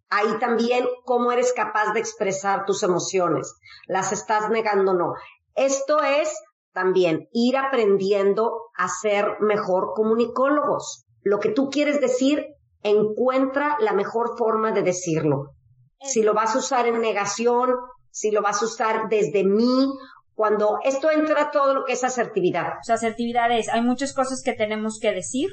[0.10, 3.56] Ahí también cómo eres capaz de expresar tus emociones.
[3.88, 5.14] ¿Las estás negando o no?
[5.56, 6.30] Esto es
[6.74, 11.06] también ir aprendiendo a ser mejor comunicólogos.
[11.22, 12.46] Lo que tú quieres decir,
[12.84, 15.54] encuentra la mejor forma de decirlo
[16.02, 17.76] si lo vas a usar en negación,
[18.12, 19.88] si lo vas a usar desde mí
[20.36, 22.80] cuando esto entra todo lo que es asertividad.
[22.80, 25.50] O sea, asertividad es, hay muchas cosas que tenemos que decir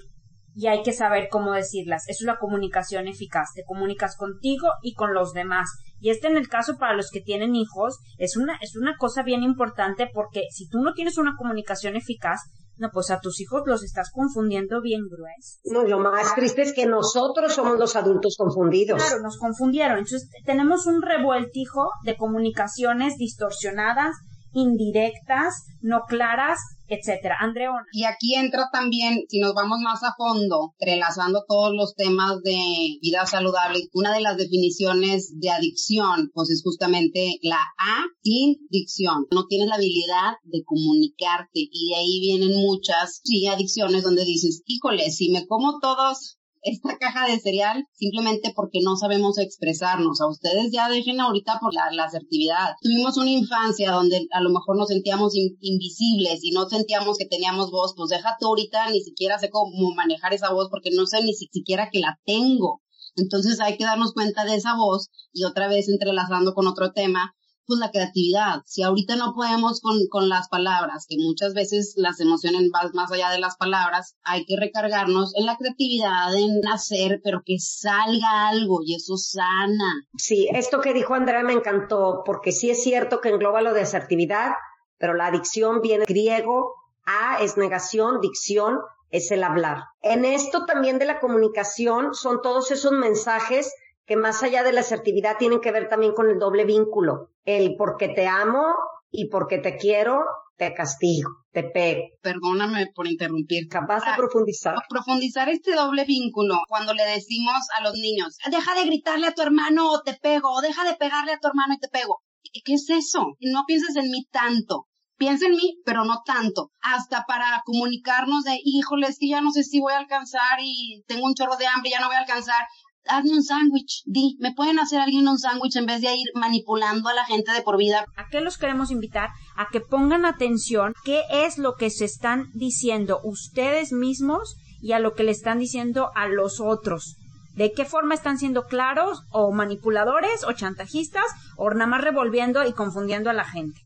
[0.57, 2.05] y hay que saber cómo decirlas.
[2.09, 3.51] Eso es la comunicación eficaz.
[3.55, 5.69] Te comunicas contigo y con los demás.
[6.01, 9.23] Y este en el caso para los que tienen hijos es una, es una cosa
[9.23, 12.41] bien importante porque si tú no tienes una comunicación eficaz,
[12.79, 15.59] no, pues a tus hijos los estás confundiendo bien grueso.
[15.65, 19.03] No, lo más triste es que nosotros somos los adultos confundidos.
[19.03, 19.99] Claro, nos confundieron.
[19.99, 24.17] Entonces tenemos un revueltijo de comunicaciones distorsionadas,
[24.53, 27.37] indirectas, no claras, etcétera.
[27.41, 27.85] Andreona.
[27.93, 32.99] Y aquí entra también, si nos vamos más a fondo, entrelazando todos los temas de
[33.01, 39.27] vida saludable, una de las definiciones de adicción, pues es justamente la adicción.
[39.31, 44.63] No tienes la habilidad de comunicarte y de ahí vienen muchas, sí, adicciones donde dices,
[44.67, 46.36] híjole, si me como todos
[46.67, 50.21] esta caja de cereal simplemente porque no sabemos expresarnos.
[50.21, 52.75] A ustedes ya dejen ahorita por la, asertividad.
[52.83, 57.71] Tuvimos una infancia donde a lo mejor nos sentíamos invisibles y no sentíamos que teníamos
[57.71, 57.95] voz.
[57.97, 61.35] Pues deja tú ahorita, ni siquiera sé cómo manejar esa voz porque no sé ni
[61.35, 62.83] siquiera que la tengo.
[63.15, 67.33] Entonces hay que darnos cuenta de esa voz y otra vez entrelazando con otro tema,
[67.67, 68.63] pues la creatividad.
[68.65, 73.11] Si ahorita no podemos con, con las palabras, que muchas veces las emociones van más
[73.13, 78.49] allá de las palabras, hay que recargarnos en la creatividad, en hacer, pero que salga
[78.49, 80.07] algo y eso sana.
[80.17, 83.83] Sí, esto que dijo Andrea me encantó, porque sí es cierto que engloba lo de
[83.83, 84.53] asertividad,
[84.99, 86.75] pero la adicción viene griego,
[87.05, 89.85] a es negación, dicción es el hablar.
[90.03, 93.73] En esto también de la comunicación son todos esos mensajes
[94.07, 97.77] que más allá de la asertividad tienen que ver también con el doble vínculo, el
[97.77, 98.75] porque te amo
[99.11, 100.19] y porque te quiero,
[100.57, 102.03] te castigo, te pego.
[102.21, 103.69] Perdóname por interrumpir.
[103.69, 104.75] Capaz de profundizar.
[104.89, 109.43] Profundizar este doble vínculo cuando le decimos a los niños, deja de gritarle a tu
[109.43, 112.21] hermano o te pego, o deja de pegarle a tu hermano y te pego.
[112.65, 113.37] ¿Qué es eso?
[113.41, 114.87] No pienses en mí tanto.
[115.19, 116.73] Piensa en mí, pero no tanto.
[116.83, 121.03] Hasta para comunicarnos de, híjole, es que ya no sé si voy a alcanzar y
[121.07, 122.67] tengo un chorro de hambre, ya no voy a alcanzar
[123.09, 127.09] hazme un sándwich, di, ¿me pueden hacer alguien un sándwich en vez de ir manipulando
[127.09, 128.05] a la gente de por vida?
[128.17, 129.31] ¿A qué los queremos invitar?
[129.57, 134.99] A que pongan atención qué es lo que se están diciendo ustedes mismos y a
[134.99, 137.17] lo que le están diciendo a los otros.
[137.55, 141.25] ¿De qué forma están siendo claros o manipuladores o chantajistas
[141.57, 143.86] o nada más revolviendo y confundiendo a la gente?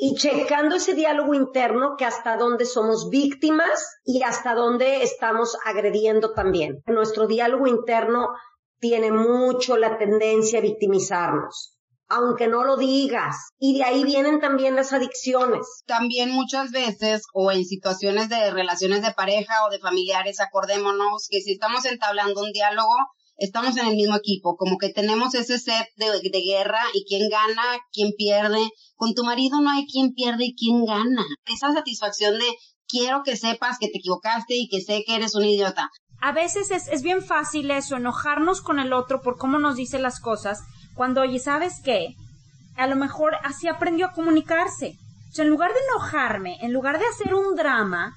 [0.00, 6.32] Y checando ese diálogo interno que hasta dónde somos víctimas y hasta dónde estamos agrediendo
[6.32, 6.82] también.
[6.86, 8.28] Nuestro diálogo interno
[8.78, 11.74] tiene mucho la tendencia a victimizarnos
[12.08, 13.36] aunque no lo digas.
[13.58, 15.66] Y de ahí vienen también las adicciones.
[15.86, 21.40] También muchas veces, o en situaciones de relaciones de pareja o de familiares, acordémonos que
[21.40, 22.94] si estamos entablando un diálogo,
[23.38, 27.62] estamos en el mismo equipo, como que tenemos ese set de, guerra y quién gana,
[27.92, 28.60] quién pierde.
[28.96, 31.24] Con tu marido no hay quién pierde y quién gana.
[31.46, 32.46] Esa satisfacción de
[32.88, 35.88] quiero que sepas que te equivocaste y que sé que eres un idiota.
[36.20, 40.00] A veces es, es bien fácil eso, enojarnos con el otro por cómo nos dice
[40.00, 40.62] las cosas,
[40.94, 42.16] cuando, oye, ¿sabes qué?
[42.76, 44.96] A lo mejor así aprendió a comunicarse.
[45.30, 48.16] O sea, en lugar de enojarme, en lugar de hacer un drama,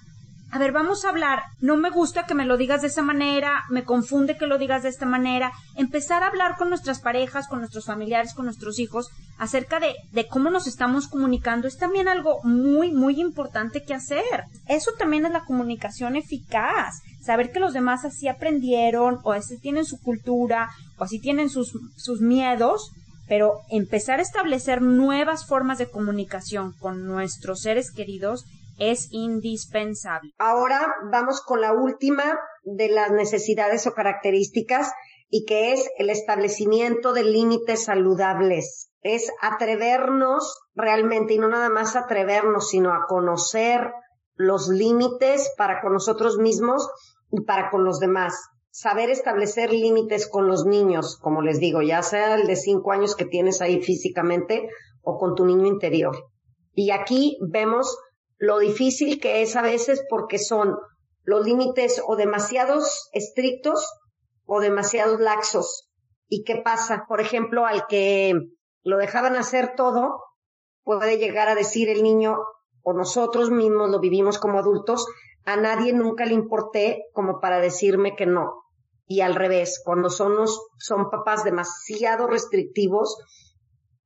[0.51, 3.63] a ver, vamos a hablar, no me gusta que me lo digas de esa manera,
[3.69, 7.59] me confunde que lo digas de esta manera, empezar a hablar con nuestras parejas, con
[7.59, 12.41] nuestros familiares, con nuestros hijos, acerca de, de cómo nos estamos comunicando, es también algo
[12.43, 14.43] muy, muy importante que hacer.
[14.67, 19.85] Eso también es la comunicación eficaz, saber que los demás así aprendieron, o así tienen
[19.85, 22.91] su cultura, o así tienen sus, sus miedos,
[23.29, 28.43] pero empezar a establecer nuevas formas de comunicación con nuestros seres queridos
[28.81, 30.31] es indispensable.
[30.39, 34.91] Ahora vamos con la última de las necesidades o características
[35.29, 38.91] y que es el establecimiento de límites saludables.
[39.03, 43.91] Es atrevernos realmente y no nada más atrevernos, sino a conocer
[44.35, 46.89] los límites para con nosotros mismos
[47.31, 48.33] y para con los demás.
[48.71, 53.15] Saber establecer límites con los niños, como les digo, ya sea el de cinco años
[53.15, 54.69] que tienes ahí físicamente
[55.03, 56.15] o con tu niño interior.
[56.73, 57.95] Y aquí vemos
[58.41, 60.75] lo difícil que es a veces porque son
[61.23, 63.87] los límites o demasiados estrictos
[64.45, 65.91] o demasiados laxos.
[66.27, 67.05] ¿Y qué pasa?
[67.07, 68.33] Por ejemplo, al que
[68.81, 70.23] lo dejaban hacer todo,
[70.83, 72.39] puede llegar a decir el niño,
[72.81, 75.05] o nosotros mismos lo vivimos como adultos,
[75.45, 78.63] a nadie nunca le importé como para decirme que no.
[79.05, 80.33] Y al revés, cuando son,
[80.79, 83.19] son papás demasiado restrictivos,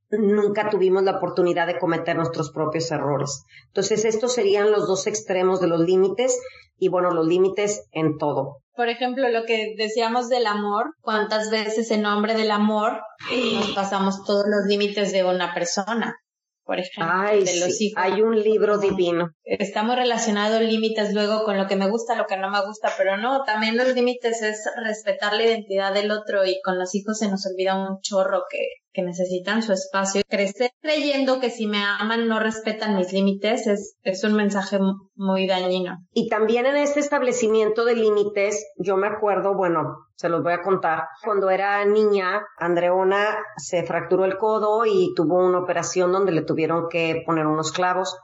[0.09, 3.43] nunca tuvimos la oportunidad de cometer nuestros propios errores.
[3.67, 6.39] Entonces, estos serían los dos extremos de los límites
[6.77, 8.57] y bueno, los límites en todo.
[8.75, 12.99] Por ejemplo, lo que decíamos del amor, cuántas veces en nombre del amor
[13.53, 16.15] nos pasamos todos los límites de una persona.
[16.65, 18.03] por ejemplo, de los hijos.
[18.03, 19.29] Hay un libro divino.
[19.43, 23.17] Estamos relacionados límites luego con lo que me gusta, lo que no me gusta, pero
[23.17, 27.29] no, también los límites es respetar la identidad del otro y con los hijos se
[27.29, 28.57] nos olvida un chorro que,
[28.95, 30.21] que necesitan su espacio.
[30.27, 34.79] Crecer creyendo que si me aman no respetan mis límites es, es un mensaje
[35.15, 35.97] muy dañino.
[36.13, 40.61] Y también en este establecimiento de límites, yo me acuerdo, bueno, se los voy a
[40.61, 46.43] contar, cuando era niña, Andreona se fracturó el codo y tuvo una operación donde le
[46.43, 48.17] tuvieron que poner unos clavos.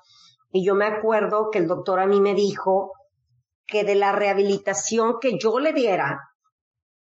[0.54, 2.94] Y yo me acuerdo que el doctor a mí me dijo
[3.68, 6.31] que de la rehabilitación que yo le diera,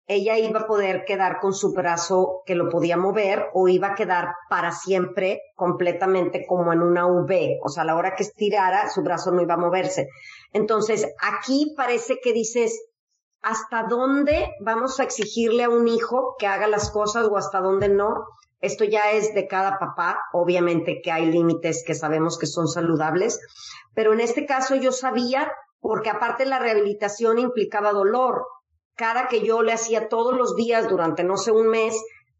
[0.06, 3.94] ella iba a poder quedar con su brazo que lo podía mover o iba a
[3.94, 7.58] quedar para siempre completamente como en una V.
[7.62, 10.08] O sea, la hora que estirara, su brazo no iba a moverse.
[10.52, 12.78] Entonces, aquí parece que dices,
[13.40, 17.88] ¿hasta dónde vamos a exigirle a un hijo que haga las cosas o hasta dónde
[17.88, 18.26] no?
[18.60, 20.20] Esto ya es de cada papá.
[20.34, 23.40] Obviamente que hay límites que sabemos que son saludables,
[23.94, 25.50] pero en este caso yo sabía
[25.80, 28.46] porque aparte la rehabilitación implicaba dolor
[28.96, 31.94] cada que yo le hacía todos los días durante no sé un mes,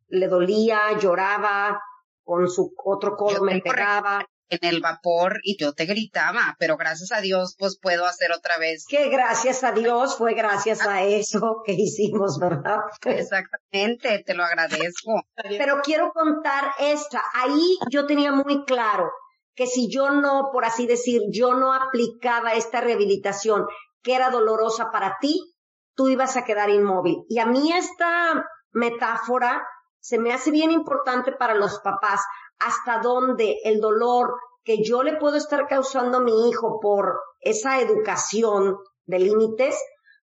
[0.09, 1.81] le dolía, lloraba,
[2.25, 4.27] con su otro codo me pegaba.
[4.51, 8.59] En el vapor y yo te gritaba, pero gracias a Dios pues puedo hacer otra
[8.59, 8.85] vez.
[8.87, 12.81] Que gracias a Dios fue gracias a eso que hicimos, ¿verdad?
[13.07, 15.23] Exactamente, te lo agradezco.
[15.35, 17.23] Pero quiero contar esta.
[17.33, 19.11] Ahí yo tenía muy claro
[19.55, 23.67] que si yo no, por así decir, yo no aplicaba esta rehabilitación
[24.03, 25.54] que era dolorosa para ti,
[25.95, 27.25] tú ibas a quedar inmóvil.
[27.29, 29.67] Y a mí esta metáfora
[30.01, 32.21] se me hace bien importante para los papás,
[32.59, 34.35] hasta donde el dolor
[34.65, 38.77] que yo le puedo estar causando a mi hijo por esa educación
[39.07, 39.79] de límites,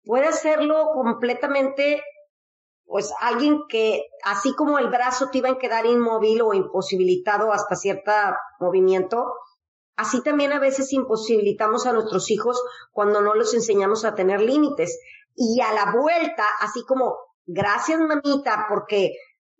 [0.04, 2.04] puede hacerlo completamente,
[2.86, 7.76] pues alguien que, así como el brazo te iba a quedar inmóvil o imposibilitado hasta
[7.76, 8.12] cierto
[8.60, 9.34] movimiento,
[9.96, 12.62] así también a veces imposibilitamos a nuestros hijos
[12.92, 15.00] cuando no los enseñamos a tener límites.
[15.36, 17.16] Y a la vuelta, así como,
[17.46, 19.14] gracias mamita, porque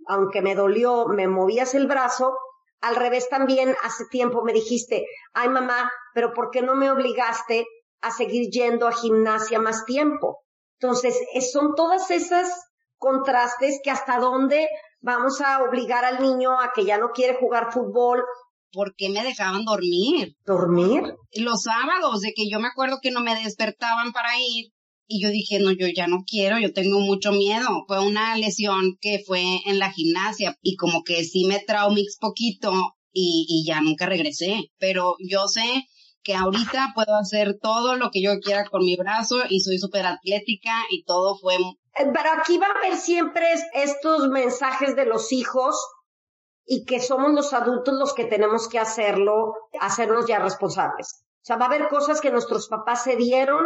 [0.08, 2.38] aunque me dolió, me movías el brazo,
[2.82, 7.66] al revés también hace tiempo me dijiste, ay mamá, pero ¿por qué no me obligaste
[8.02, 10.44] a seguir yendo a gimnasia más tiempo?
[10.80, 11.18] Entonces,
[11.52, 12.50] son todas esas
[12.98, 14.68] contrastes que hasta dónde
[15.00, 18.22] vamos a obligar al niño a que ya no quiere jugar fútbol.
[18.72, 20.36] ¿Por qué me dejaban dormir?
[20.46, 21.16] ¿Dormir?
[21.36, 24.72] Los sábados, de que yo me acuerdo que no me despertaban para ir
[25.14, 27.86] y yo dije, no, yo ya no quiero, yo tengo mucho miedo.
[27.88, 32.74] Fue una lesión que fue en la gimnasia y como que sí me traumix poquito
[33.12, 34.72] y, y ya nunca regresé.
[34.80, 35.86] Pero yo sé
[36.24, 40.08] que ahorita puedo hacer todo lo que yo quiera con mi brazo y soy súper
[40.08, 41.56] atlética y todo fue...
[41.56, 43.46] Eh, pero aquí va a haber siempre
[43.76, 45.76] estos mensajes de los hijos
[46.66, 51.24] y que somos los adultos los que tenemos que hacerlo, hacernos ya responsables.
[51.44, 53.64] O sea, va a haber cosas que nuestros papás se dieron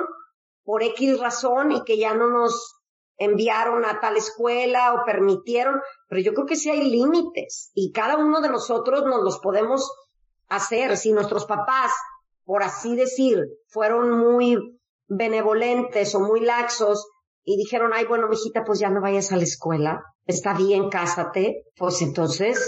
[0.67, 2.75] por X razón y que ya no nos
[3.17, 8.17] enviaron a tal escuela o permitieron, pero yo creo que sí hay límites y cada
[8.17, 9.89] uno de nosotros nos los podemos
[10.49, 10.97] hacer.
[10.97, 11.93] Si nuestros papás,
[12.43, 14.57] por así decir, fueron muy
[15.07, 17.07] benevolentes o muy laxos
[17.45, 21.63] y dijeron, ay, bueno, mijita, pues ya no vayas a la escuela, está bien, cásate,
[21.77, 22.59] pues entonces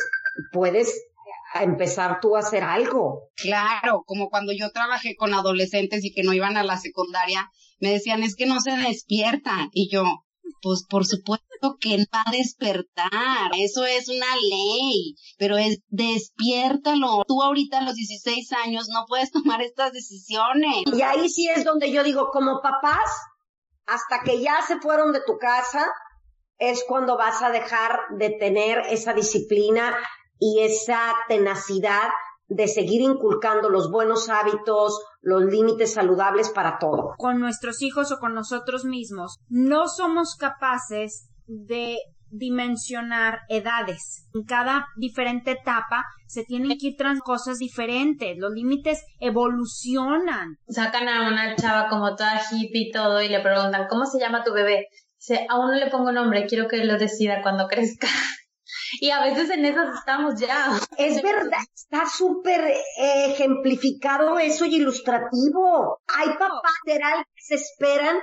[0.53, 1.05] puedes
[1.53, 3.29] empezar tú a hacer algo.
[3.35, 7.49] Claro, como cuando yo trabajé con adolescentes y que no iban a la secundaria,
[7.79, 9.69] me decían, es que no se despiertan.
[9.73, 10.03] Y yo,
[10.61, 17.23] pues por supuesto que no va a despertar, eso es una ley, pero es despiértalo.
[17.27, 20.83] Tú ahorita a los 16 años no puedes tomar estas decisiones.
[20.93, 23.09] Y ahí sí es donde yo digo, como papás,
[23.85, 25.85] hasta que ya se fueron de tu casa,
[26.57, 29.97] es cuando vas a dejar de tener esa disciplina
[30.37, 32.09] y esa tenacidad
[32.49, 37.13] de seguir inculcando los buenos hábitos, los límites saludables para todo.
[37.17, 41.97] Con nuestros hijos o con nosotros mismos, no somos capaces de
[42.31, 44.27] dimensionar edades.
[44.33, 48.37] En cada diferente etapa se tienen que ir tras cosas diferentes.
[48.37, 50.57] Los límites evolucionan.
[50.67, 54.43] Sacan a una chava como toda hippie y todo y le preguntan, ¿cómo se llama
[54.43, 54.87] tu bebé?
[55.17, 58.07] Dice, aún no le pongo nombre, quiero que lo decida cuando crezca.
[58.99, 60.79] Y a veces en esas estamos ya.
[60.97, 65.99] Es verdad, está súper eh, ejemplificado eso y ilustrativo.
[66.07, 66.99] Hay papás que
[67.37, 68.17] se esperan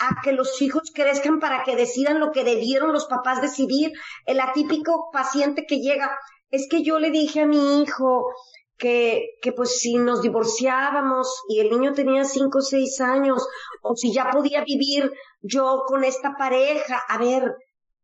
[0.00, 3.92] a que los hijos crezcan para que decidan lo que debieron los papás decidir.
[4.26, 6.16] El atípico paciente que llega,
[6.50, 8.26] es que yo le dije a mi hijo
[8.76, 13.44] que, que pues si nos divorciábamos y el niño tenía cinco o seis años,
[13.82, 17.54] o si ya podía vivir yo con esta pareja, a ver,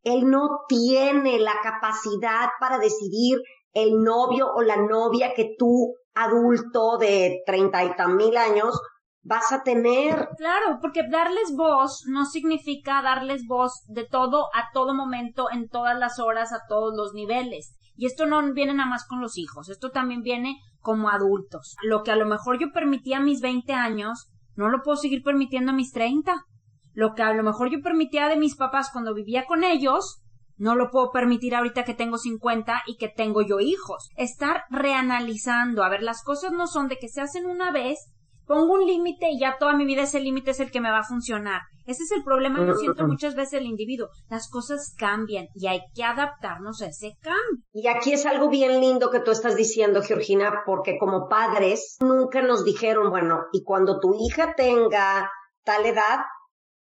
[0.05, 3.39] él no tiene la capacidad para decidir
[3.73, 8.79] el novio o la novia que tú, adulto de treinta y tan mil años,
[9.23, 10.29] vas a tener.
[10.37, 15.97] Claro, porque darles voz no significa darles voz de todo a todo momento, en todas
[15.97, 17.75] las horas, a todos los niveles.
[17.97, 21.75] Y esto no viene nada más con los hijos, esto también viene como adultos.
[21.81, 25.23] Lo que a lo mejor yo permitía a mis 20 años, no lo puedo seguir
[25.23, 26.35] permitiendo a mis 30.
[26.95, 30.21] Lo que a lo mejor yo permitía de mis papás cuando vivía con ellos,
[30.57, 34.09] no lo puedo permitir ahorita que tengo 50 y que tengo yo hijos.
[34.15, 37.99] Estar reanalizando, a ver, las cosas no son de que se hacen una vez,
[38.45, 40.99] pongo un límite y ya toda mi vida ese límite es el que me va
[40.99, 41.61] a funcionar.
[41.85, 44.07] Ese es el problema, yo siento muchas veces el individuo.
[44.29, 47.65] Las cosas cambian y hay que adaptarnos a ese cambio.
[47.73, 52.41] Y aquí es algo bien lindo que tú estás diciendo, Georgina, porque como padres nunca
[52.41, 55.29] nos dijeron, bueno, y cuando tu hija tenga
[55.63, 56.19] tal edad,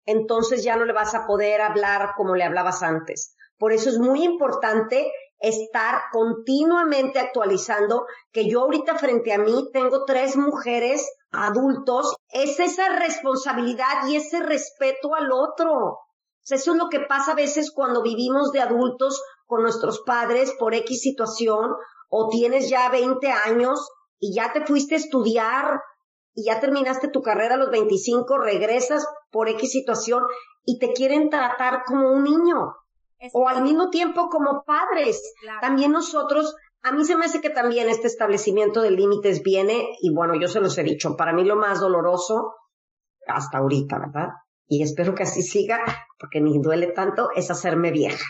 [0.05, 3.35] entonces ya no le vas a poder hablar como le hablabas antes.
[3.57, 10.05] Por eso es muy importante estar continuamente actualizando, que yo ahorita frente a mí tengo
[10.05, 15.99] tres mujeres adultos, es esa responsabilidad y ese respeto al otro.
[16.43, 20.73] eso es lo que pasa a veces cuando vivimos de adultos con nuestros padres por
[20.73, 21.71] X situación
[22.09, 23.87] o tienes ya 20 años
[24.19, 25.81] y ya te fuiste a estudiar
[26.39, 30.23] y ya terminaste tu carrera a los 25, regresas por X situación
[30.63, 32.75] y te quieren tratar como un niño
[33.33, 35.21] o al mismo tiempo como padres.
[35.59, 40.13] También nosotros, a mí se me hace que también este establecimiento de límites viene, y
[40.13, 42.53] bueno, yo se los he dicho, para mí lo más doloroso,
[43.27, 44.29] hasta ahorita, ¿verdad?
[44.65, 45.83] Y espero que así siga,
[46.17, 48.25] porque ni duele tanto, es hacerme vieja.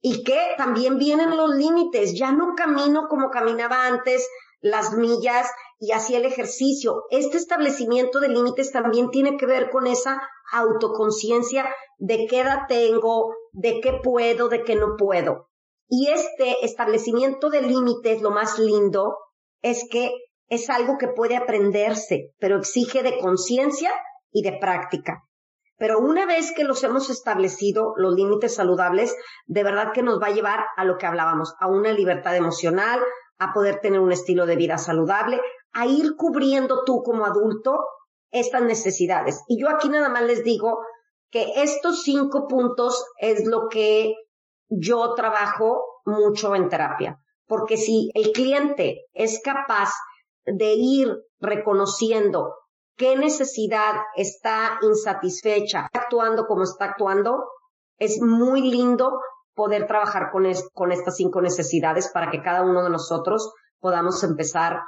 [0.00, 4.28] Y que también vienen los límites, ya no camino como caminaba antes,
[4.60, 5.48] las millas
[5.82, 7.06] y hacía el ejercicio.
[7.10, 10.22] Este establecimiento de límites también tiene que ver con esa
[10.52, 15.48] autoconciencia de qué edad tengo, de qué puedo, de qué no puedo.
[15.88, 19.16] Y este establecimiento de límites, lo más lindo,
[19.60, 20.12] es que
[20.48, 23.90] es algo que puede aprenderse, pero exige de conciencia
[24.30, 25.24] y de práctica.
[25.78, 29.16] Pero una vez que los hemos establecido, los límites saludables,
[29.46, 33.00] de verdad que nos va a llevar a lo que hablábamos, a una libertad emocional,
[33.40, 35.40] a poder tener un estilo de vida saludable,
[35.72, 37.78] a ir cubriendo tú como adulto
[38.30, 39.42] estas necesidades.
[39.46, 40.80] Y yo aquí nada más les digo
[41.30, 44.14] que estos cinco puntos es lo que
[44.68, 47.18] yo trabajo mucho en terapia.
[47.46, 49.90] Porque si el cliente es capaz
[50.44, 52.54] de ir reconociendo
[52.96, 57.44] qué necesidad está insatisfecha, actuando como está actuando,
[57.98, 59.20] es muy lindo
[59.54, 64.80] poder trabajar con, con estas cinco necesidades para que cada uno de nosotros podamos empezar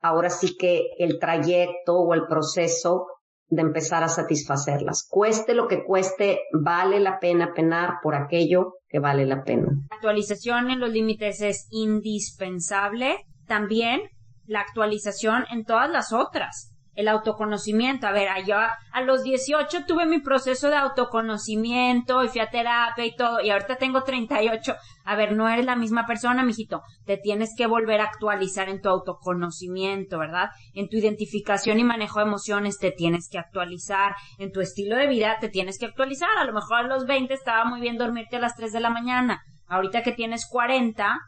[0.00, 3.06] ahora sí que el trayecto o el proceso
[3.48, 5.06] de empezar a satisfacerlas.
[5.10, 9.66] Cueste lo que cueste, vale la pena penar por aquello que vale la pena.
[9.90, 13.16] La actualización en los límites es indispensable.
[13.46, 14.00] También
[14.46, 18.06] la actualización en todas las otras el autoconocimiento.
[18.06, 23.04] A ver, yo a los 18 tuve mi proceso de autoconocimiento y fui a terapia
[23.04, 24.74] y todo, y ahorita tengo 38.
[25.04, 26.82] A ver, no eres la misma persona, mijito.
[27.04, 30.50] Te tienes que volver a actualizar en tu autoconocimiento, ¿verdad?
[30.74, 34.14] En tu identificación y manejo de emociones te tienes que actualizar.
[34.38, 36.30] En tu estilo de vida te tienes que actualizar.
[36.38, 38.90] A lo mejor a los 20 estaba muy bien dormirte a las 3 de la
[38.90, 39.42] mañana.
[39.66, 41.18] Ahorita que tienes 40,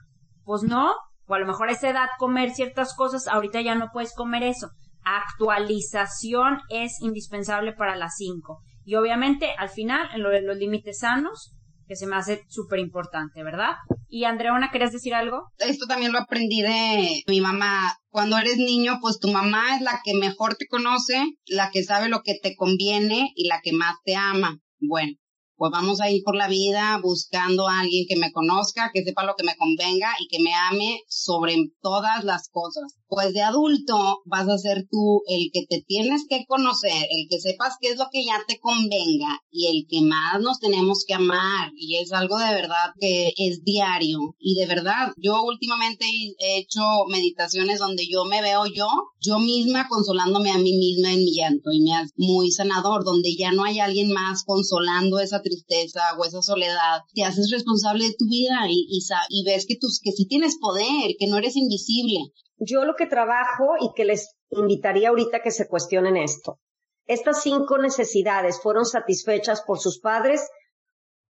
[0.45, 0.95] pues no.
[1.27, 4.43] O a lo mejor a esa edad comer ciertas cosas, ahorita ya no puedes comer
[4.43, 4.71] eso
[5.05, 8.59] actualización es indispensable para las 5.
[8.85, 11.55] Y obviamente, al final, en lo de los límites sanos,
[11.87, 13.75] que se me hace súper importante, ¿verdad?
[14.09, 15.43] Y Andreona, ¿querías decir algo?
[15.59, 17.97] Esto también lo aprendí de mi mamá.
[18.11, 22.09] Cuando eres niño, pues tu mamá es la que mejor te conoce, la que sabe
[22.09, 24.59] lo que te conviene y la que más te ama.
[24.81, 25.13] Bueno,
[25.57, 29.25] pues vamos a ir por la vida buscando a alguien que me conozca, que sepa
[29.25, 32.99] lo que me convenga y que me ame sobre todas las cosas.
[33.15, 37.41] Pues de adulto vas a ser tú el que te tienes que conocer, el que
[37.41, 41.13] sepas qué es lo que ya te convenga y el que más nos tenemos que
[41.13, 41.73] amar.
[41.77, 44.35] Y es algo de verdad que es diario.
[44.39, 46.07] Y de verdad, yo últimamente
[46.39, 48.89] he hecho meditaciones donde yo me veo yo,
[49.21, 53.37] yo misma consolándome a mí misma en mi llanto y me hace muy sanador, donde
[53.37, 58.15] ya no hay alguien más consolando esa tristeza o esa soledad, te haces responsable de
[58.19, 62.33] tu vida y, y, ves que, tus, que sí tienes poder, que no eres invisible.
[62.65, 66.61] Yo lo que trabajo y que les invitaría ahorita que se cuestionen esto.
[67.07, 70.49] Estas cinco necesidades fueron satisfechas por sus padres,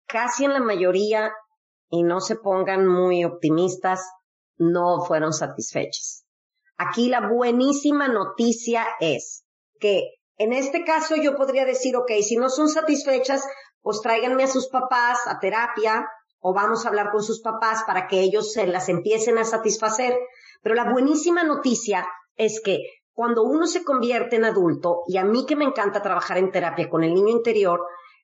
[0.05, 1.31] casi en la mayoría,
[1.89, 4.07] y no se pongan muy optimistas,
[4.57, 6.25] no fueron satisfechas.
[6.77, 9.45] Aquí la buenísima noticia es
[9.79, 13.43] que en este caso yo podría decir, ok, si no son satisfechas,
[13.81, 16.07] pues tráiganme a sus papás a terapia
[16.39, 20.15] o vamos a hablar con sus papás para que ellos se las empiecen a satisfacer.
[20.65, 22.79] Pero la buenísima noticia es que
[23.13, 26.89] cuando uno se convierte en adulto, y a mí que me encanta trabajar en terapia
[26.89, 27.81] con el niño interior,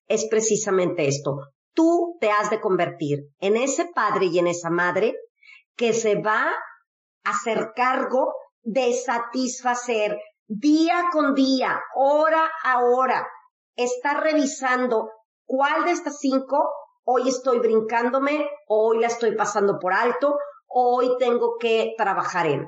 [0.07, 1.37] es precisamente esto.
[1.75, 5.13] Tú te has de convertir en ese padre y en esa madre
[5.75, 6.49] que se va
[7.23, 8.33] a hacer cargo
[8.63, 10.17] de satisfacer
[10.47, 13.27] día con día, hora a hora,
[13.75, 15.11] está revisando
[15.45, 16.71] cuál de estas cinco
[17.03, 20.37] hoy estoy brincándome, hoy la estoy pasando por alto,
[20.74, 22.67] hoy tengo que trabajar en.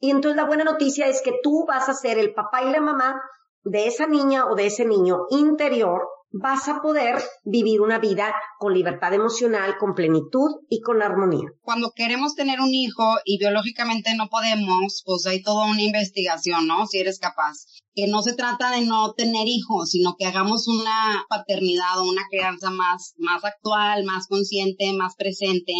[0.00, 2.80] Y entonces la buena noticia es que tú vas a ser el papá y la
[2.80, 3.20] mamá
[3.64, 8.74] de esa niña o de ese niño interior vas a poder vivir una vida con
[8.74, 11.48] libertad emocional, con plenitud y con armonía.
[11.60, 16.86] Cuando queremos tener un hijo y biológicamente no podemos, pues hay toda una investigación, ¿no?
[16.86, 17.66] Si eres capaz.
[17.94, 22.22] Que no se trata de no tener hijos, sino que hagamos una paternidad o una
[22.30, 25.74] crianza más, más actual, más consciente, más presente.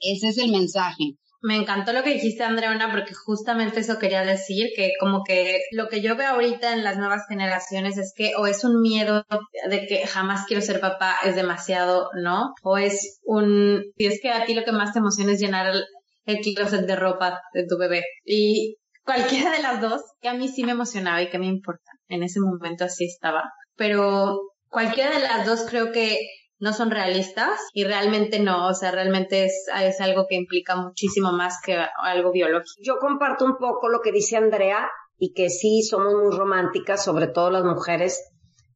[0.00, 1.16] Ese es el mensaje.
[1.42, 5.88] Me encantó lo que dijiste, Andreona, porque justamente eso quería decir, que como que lo
[5.88, 9.24] que yo veo ahorita en las nuevas generaciones es que o es un miedo
[9.70, 12.52] de que jamás quiero ser papá, es demasiado, ¿no?
[12.62, 15.74] O es un, si es que a ti lo que más te emociona es llenar
[15.74, 15.82] el,
[16.26, 18.04] el closet de ropa de tu bebé.
[18.22, 21.90] Y cualquiera de las dos, que a mí sí me emocionaba y que me importa.
[22.08, 23.44] En ese momento así estaba.
[23.76, 26.18] Pero cualquiera de las dos creo que
[26.60, 31.58] no son realistas y realmente no, o sea, realmente es, algo que implica muchísimo más
[31.64, 32.82] que algo biológico.
[32.82, 34.88] Yo comparto un poco lo que dice Andrea
[35.18, 38.22] y que sí somos muy románticas, sobre todo las mujeres,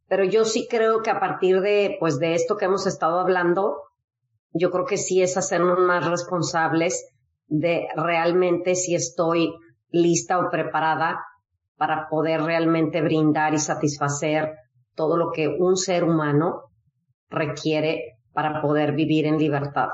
[0.08, 3.76] pero yo sí creo que a partir de, pues, de esto que hemos estado hablando,
[4.52, 7.06] yo creo que sí es hacernos más responsables
[7.48, 9.52] de realmente si estoy
[9.90, 11.20] lista o preparada
[11.76, 14.54] para poder realmente brindar y satisfacer
[14.94, 16.70] todo lo que un ser humano
[17.30, 19.88] requiere para poder vivir en libertad.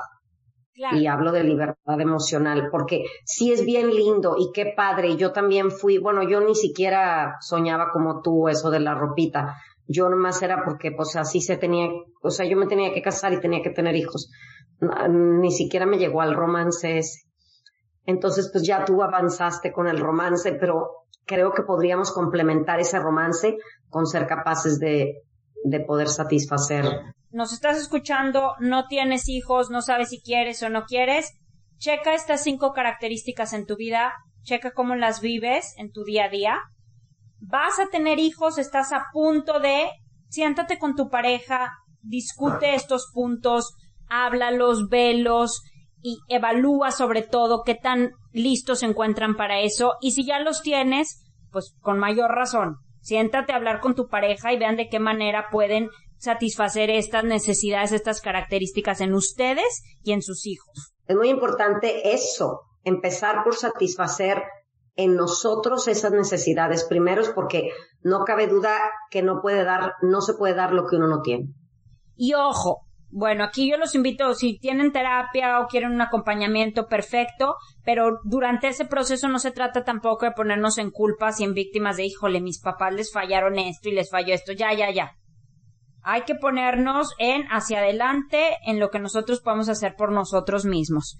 [0.93, 5.15] Y hablo de libertad emocional, porque sí es bien lindo y qué padre.
[5.15, 9.57] Yo también fui, bueno, yo ni siquiera soñaba como tú eso de la ropita.
[9.87, 11.89] Yo nomás era porque, pues así se tenía,
[12.23, 14.31] o sea, yo me tenía que casar y tenía que tener hijos.
[15.09, 17.19] Ni siquiera me llegó al romance ese.
[18.05, 23.57] Entonces, pues ya tú avanzaste con el romance, pero creo que podríamos complementar ese romance
[23.89, 25.13] con ser capaces de,
[25.63, 26.85] de poder satisfacer.
[27.31, 31.31] Nos estás escuchando, no tienes hijos, no sabes si quieres o no quieres,
[31.77, 36.29] checa estas cinco características en tu vida, checa cómo las vives en tu día a
[36.29, 36.59] día.
[37.39, 39.89] Vas a tener hijos, estás a punto de,
[40.29, 43.73] siéntate con tu pareja, discute estos puntos,
[44.09, 45.63] háblalos, velos
[46.01, 49.93] y evalúa sobre todo qué tan listos se encuentran para eso.
[50.01, 54.53] Y si ya los tienes, pues con mayor razón, siéntate a hablar con tu pareja
[54.53, 60.21] y vean de qué manera pueden satisfacer estas necesidades, estas características en ustedes y en
[60.21, 60.93] sus hijos.
[61.07, 64.43] Es muy importante eso, empezar por satisfacer
[64.95, 67.71] en nosotros esas necesidades primero, porque
[68.01, 68.77] no cabe duda
[69.09, 71.47] que no puede dar, no se puede dar lo que uno no tiene.
[72.15, 72.81] Y ojo,
[73.11, 78.69] bueno, aquí yo los invito, si tienen terapia o quieren un acompañamiento, perfecto, pero durante
[78.69, 82.39] ese proceso no se trata tampoco de ponernos en culpas y en víctimas de, híjole,
[82.39, 85.11] mis papás les fallaron esto y les falló esto, ya, ya, ya.
[86.03, 91.17] Hay que ponernos en hacia adelante en lo que nosotros podemos hacer por nosotros mismos.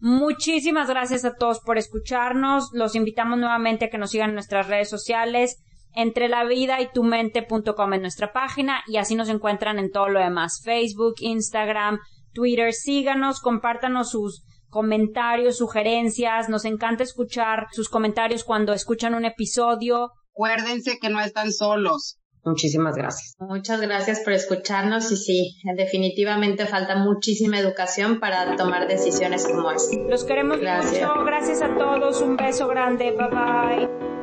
[0.00, 2.70] Muchísimas gracias a todos por escucharnos.
[2.72, 5.62] Los invitamos nuevamente a que nos sigan en nuestras redes sociales,
[5.94, 10.08] entre la vida y tu mente.com en nuestra página y así nos encuentran en todo
[10.08, 10.60] lo demás.
[10.64, 11.98] Facebook, Instagram,
[12.32, 12.72] Twitter.
[12.72, 16.48] Síganos, compártanos sus comentarios, sugerencias.
[16.48, 20.10] Nos encanta escuchar sus comentarios cuando escuchan un episodio.
[20.32, 22.18] Acuérdense que no están solos.
[22.44, 23.36] Muchísimas gracias.
[23.38, 29.96] Muchas gracias por escucharnos y sí, definitivamente falta muchísima educación para tomar decisiones como esta.
[30.08, 31.24] Los queremos mucho.
[31.24, 32.20] Gracias a todos.
[32.20, 33.12] Un beso grande.
[33.12, 34.13] Bye bye.